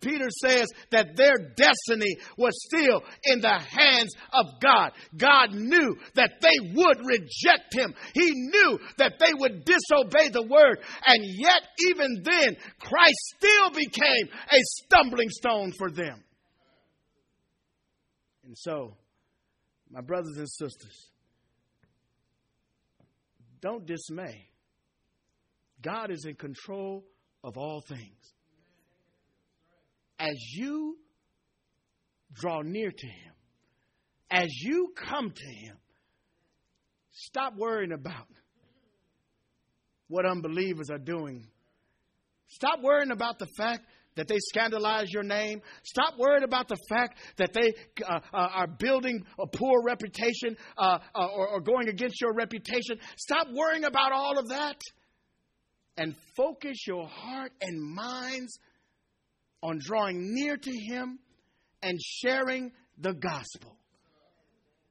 Peter 0.01 0.27
says 0.45 0.67
that 0.91 1.15
their 1.15 1.37
destiny 1.55 2.17
was 2.37 2.51
still 2.65 3.01
in 3.23 3.39
the 3.39 3.47
hands 3.47 4.13
of 4.33 4.45
God. 4.61 4.91
God 5.15 5.53
knew 5.53 5.95
that 6.15 6.31
they 6.41 6.73
would 6.73 6.97
reject 7.05 7.73
him. 7.73 7.93
He 8.13 8.29
knew 8.29 8.77
that 8.97 9.19
they 9.19 9.33
would 9.33 9.63
disobey 9.63 10.27
the 10.27 10.45
word. 10.45 10.79
And 11.07 11.23
yet, 11.23 11.61
even 11.87 12.23
then, 12.25 12.57
Christ 12.81 13.17
still 13.37 13.69
became 13.69 14.27
a 14.51 14.57
stumbling 14.59 15.29
stone 15.29 15.71
for 15.77 15.89
them. 15.89 16.21
And 18.43 18.57
so, 18.57 18.97
my 19.89 20.01
brothers 20.01 20.35
and 20.35 20.49
sisters, 20.49 21.07
don't 23.61 23.85
dismay 23.85 24.48
God 25.81 26.11
is 26.11 26.25
in 26.25 26.35
control 26.35 27.05
of 27.43 27.57
all 27.57 27.81
things. 27.87 28.33
As 30.19 30.35
you 30.53 30.97
draw 32.33 32.61
near 32.61 32.91
to 32.91 33.07
Him, 33.07 33.33
as 34.29 34.47
you 34.61 34.93
come 34.95 35.31
to 35.31 35.45
Him, 35.65 35.77
stop 37.11 37.53
worrying 37.57 37.93
about 37.93 38.27
what 40.07 40.25
unbelievers 40.25 40.89
are 40.89 40.99
doing. 40.99 41.47
Stop 42.47 42.81
worrying 42.81 43.11
about 43.11 43.39
the 43.39 43.47
fact 43.57 43.85
that 44.15 44.27
they 44.27 44.37
scandalize 44.49 45.11
your 45.11 45.23
name. 45.23 45.61
Stop 45.83 46.15
worrying 46.17 46.43
about 46.43 46.67
the 46.67 46.77
fact 46.89 47.17
that 47.37 47.53
they 47.53 47.73
uh, 48.05 48.19
uh, 48.33 48.37
are 48.53 48.67
building 48.67 49.23
a 49.39 49.47
poor 49.47 49.81
reputation 49.85 50.57
uh, 50.77 50.99
uh 51.15 51.27
or, 51.27 51.47
or 51.47 51.61
going 51.61 51.87
against 51.87 52.19
your 52.19 52.33
reputation. 52.33 52.99
Stop 53.17 53.47
worrying 53.53 53.85
about 53.85 54.11
all 54.11 54.37
of 54.37 54.49
that 54.49 54.75
and 55.99 56.15
focus 56.35 56.87
your 56.87 57.07
heart 57.07 57.51
and 57.61 57.79
minds 57.79 58.57
on 59.61 59.79
drawing 59.79 60.33
near 60.33 60.55
to 60.55 60.71
Him 60.71 61.19
and 61.83 61.99
sharing 62.01 62.71
the 62.97 63.13
gospel. 63.13 63.75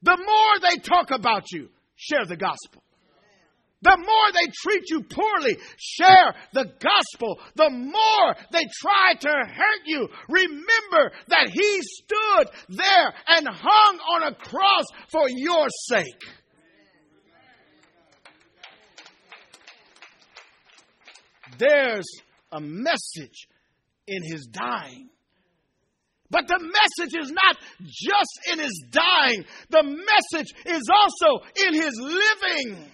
The 0.03 0.17
more 0.17 0.71
they 0.71 0.77
talk 0.79 1.11
about 1.11 1.51
you, 1.51 1.71
share 1.97 2.27
the 2.27 2.37
gospel. 2.37 2.83
The 3.81 3.97
more 3.97 4.33
they 4.35 4.51
treat 4.63 4.91
you 4.91 5.03
poorly, 5.03 5.57
share 5.79 6.35
the 6.53 6.65
gospel. 6.81 7.39
The 7.55 7.71
more 7.71 8.37
they 8.51 8.65
try 8.81 9.15
to 9.21 9.29
hurt 9.29 9.83
you, 9.87 10.09
remember 10.29 11.13
that 11.29 11.49
He 11.49 11.81
stood 11.83 12.51
there 12.69 13.15
and 13.29 13.49
hung 13.49 13.99
on 14.15 14.23
a 14.25 14.35
cross 14.35 14.85
for 15.11 15.29
your 15.29 15.69
sake. 15.87 16.25
There's 21.59 22.07
a 22.53 22.61
message 22.61 23.49
in 24.07 24.23
his 24.23 24.47
dying. 24.47 25.11
But 26.31 26.47
the 26.47 26.59
message 26.59 27.15
is 27.19 27.31
not 27.31 27.57
just 27.85 28.53
in 28.53 28.59
his 28.59 28.85
dying, 28.91 29.45
the 29.71 29.83
message 29.83 30.53
is 30.67 30.83
also 30.91 31.45
in 31.67 31.75
his 31.75 31.95
living. 31.99 32.85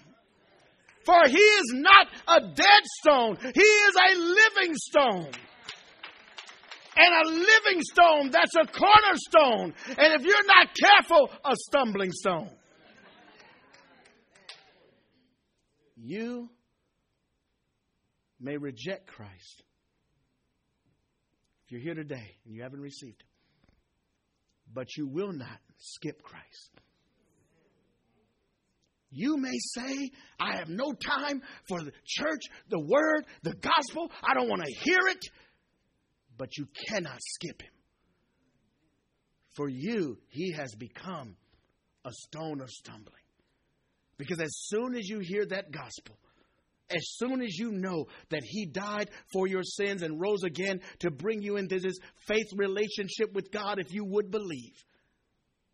For 1.05 1.27
he 1.27 1.37
is 1.37 1.73
not 1.73 2.07
a 2.27 2.41
dead 2.41 2.83
stone, 3.01 3.37
he 3.41 3.61
is 3.61 3.95
a 3.95 4.17
living 4.17 4.75
stone. 4.75 5.31
And 6.97 7.27
a 7.27 7.29
living 7.29 7.81
stone 7.81 8.31
that's 8.31 8.55
a 8.55 8.65
cornerstone. 8.65 9.73
And 9.97 10.13
if 10.13 10.25
you're 10.25 10.45
not 10.45 10.67
careful, 10.81 11.29
a 11.43 11.53
stumbling 11.67 12.11
stone. 12.13 12.49
You 15.97 16.49
may 18.45 18.57
reject 18.57 19.07
Christ. 19.07 19.63
If 21.65 21.71
you're 21.71 21.81
here 21.81 21.95
today 21.95 22.37
and 22.45 22.55
you 22.55 22.61
haven't 22.61 22.79
received 22.79 23.21
Him, 23.21 23.27
but 24.73 24.95
you 24.95 25.07
will 25.07 25.33
not 25.33 25.59
skip 25.77 26.21
Christ. 26.21 26.71
You 29.11 29.37
may 29.37 29.57
say, 29.57 30.11
I 30.39 30.57
have 30.57 30.67
no 30.67 30.91
time 30.91 31.41
for 31.69 31.81
the 31.81 31.91
church, 32.05 32.41
the 32.69 32.79
word, 32.79 33.25
the 33.43 33.53
gospel. 33.53 34.11
I 34.21 34.33
don't 34.33 34.49
want 34.49 34.61
to 34.61 34.71
hear 34.83 34.99
it. 35.07 35.23
But 36.37 36.57
you 36.57 36.67
cannot 36.87 37.17
skip 37.21 37.61
him. 37.61 37.71
For 39.53 39.69
you, 39.69 40.17
he 40.27 40.51
has 40.51 40.75
become 40.75 41.37
a 42.03 42.11
stone 42.11 42.59
of 42.59 42.69
stumbling. 42.69 43.13
Because 44.17 44.41
as 44.41 44.53
soon 44.67 44.95
as 44.95 45.07
you 45.07 45.19
hear 45.19 45.45
that 45.45 45.71
gospel, 45.71 46.17
as 46.89 47.03
soon 47.17 47.41
as 47.41 47.57
you 47.57 47.71
know 47.71 48.05
that 48.29 48.43
He 48.43 48.65
died 48.65 49.09
for 49.31 49.47
your 49.47 49.63
sins 49.63 50.03
and 50.03 50.21
rose 50.21 50.43
again 50.43 50.81
to 50.99 51.09
bring 51.09 51.41
you 51.41 51.57
into 51.57 51.79
this 51.79 51.97
faith 52.27 52.47
relationship 52.55 53.33
with 53.33 53.51
God, 53.51 53.79
if 53.79 53.93
you 53.93 54.05
would 54.05 54.29
believe, 54.29 54.83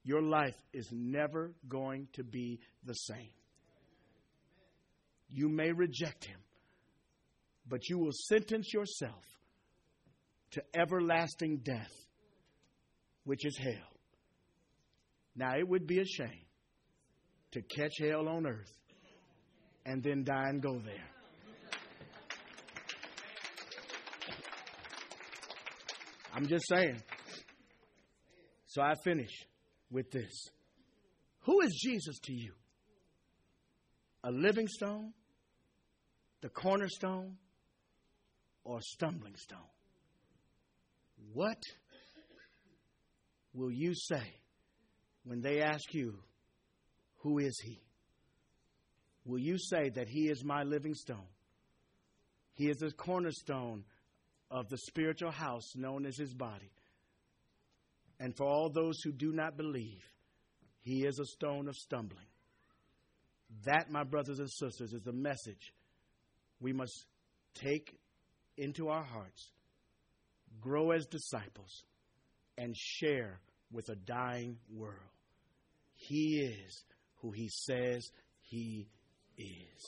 your 0.04 0.22
life 0.22 0.56
is 0.74 0.88
never 0.92 1.54
going 1.68 2.08
to 2.14 2.24
be 2.24 2.60
the 2.86 2.94
same. 2.94 3.30
You 5.30 5.50
may 5.50 5.72
reject 5.72 6.26
Him, 6.26 6.40
but 7.68 7.88
you 7.90 7.98
will 7.98 8.12
sentence 8.12 8.74
yourself 8.74 9.24
to 10.52 10.64
everlasting 10.76 11.58
death, 11.64 11.92
which 13.24 13.46
is 13.46 13.58
hell. 13.58 13.74
Now, 15.36 15.58
it 15.58 15.68
would 15.68 15.88
be 15.88 16.00
a 16.00 16.06
shame 16.06 16.46
to 17.52 17.62
catch 17.62 17.94
hell 18.00 18.28
on 18.28 18.46
earth 18.46 18.81
and 19.86 20.04
then 20.04 20.24
die 20.24 20.50
and 20.50 20.62
go 20.62 20.80
there. 20.80 21.10
I'm 26.34 26.48
just 26.48 26.66
saying. 26.70 27.02
So 28.68 28.82
I 28.82 28.94
finish 29.04 29.32
with 29.90 30.12
this. 30.12 30.50
Who 31.42 31.62
is 31.62 31.78
Jesus 31.84 32.20
to 32.24 32.34
you? 32.34 32.54
A 34.24 34.32
living 34.32 34.68
stone, 34.68 35.14
the 36.42 36.50
cornerstone, 36.50 37.38
or 38.64 38.78
a 38.78 38.82
stumbling 38.82 39.36
stone? 39.36 39.60
What 41.34 41.62
will 43.54 43.72
you 43.72 43.94
say 43.94 44.24
when 45.24 45.42
they 45.42 45.62
ask 45.62 45.94
you, 45.94 46.20
Who 47.24 47.40
is 47.40 47.60
he? 47.64 47.80
Will 49.26 49.40
you 49.40 49.58
say 49.58 49.90
that 49.90 50.08
He 50.08 50.30
is 50.30 50.44
my 50.44 50.64
living 50.64 50.94
stone? 50.94 51.28
He 52.54 52.70
is 52.70 52.78
the 52.78 52.92
cornerstone 52.92 53.84
of 54.50 54.68
the 54.70 54.78
spiritual 54.78 55.32
house 55.32 55.76
known 55.76 56.06
as 56.06 56.18
His 56.18 56.34
body. 56.34 56.72
And 58.20 58.36
for 58.36 58.46
all 58.46 58.70
those 58.70 59.02
who 59.02 59.12
do 59.12 59.32
not 59.32 59.58
believe, 59.58 60.04
He 60.82 61.06
is 61.06 61.20
a 61.20 61.26
stone 61.26 61.68
of 61.68 61.76
stumbling. 61.76 62.26
That, 63.66 63.90
my 63.90 64.04
brothers 64.04 64.40
and 64.40 64.50
sisters, 64.50 64.94
is 64.94 65.02
the 65.04 65.12
message 65.12 65.74
we 66.60 66.74
must 66.74 67.06
take 67.56 67.98
into 68.58 68.90
our 68.90 69.04
hearts, 69.04 69.52
grow 70.60 70.92
as 70.92 71.06
disciples, 71.08 71.84
and 72.58 72.76
share 72.78 73.40
with 73.72 73.90
a 73.90 73.96
dying 73.96 74.58
world. 74.70 74.96
He 75.96 76.40
is 76.40 76.84
who 77.22 77.32
He 77.32 77.50
says 77.50 78.08
He 78.42 78.88
is. 79.42 79.88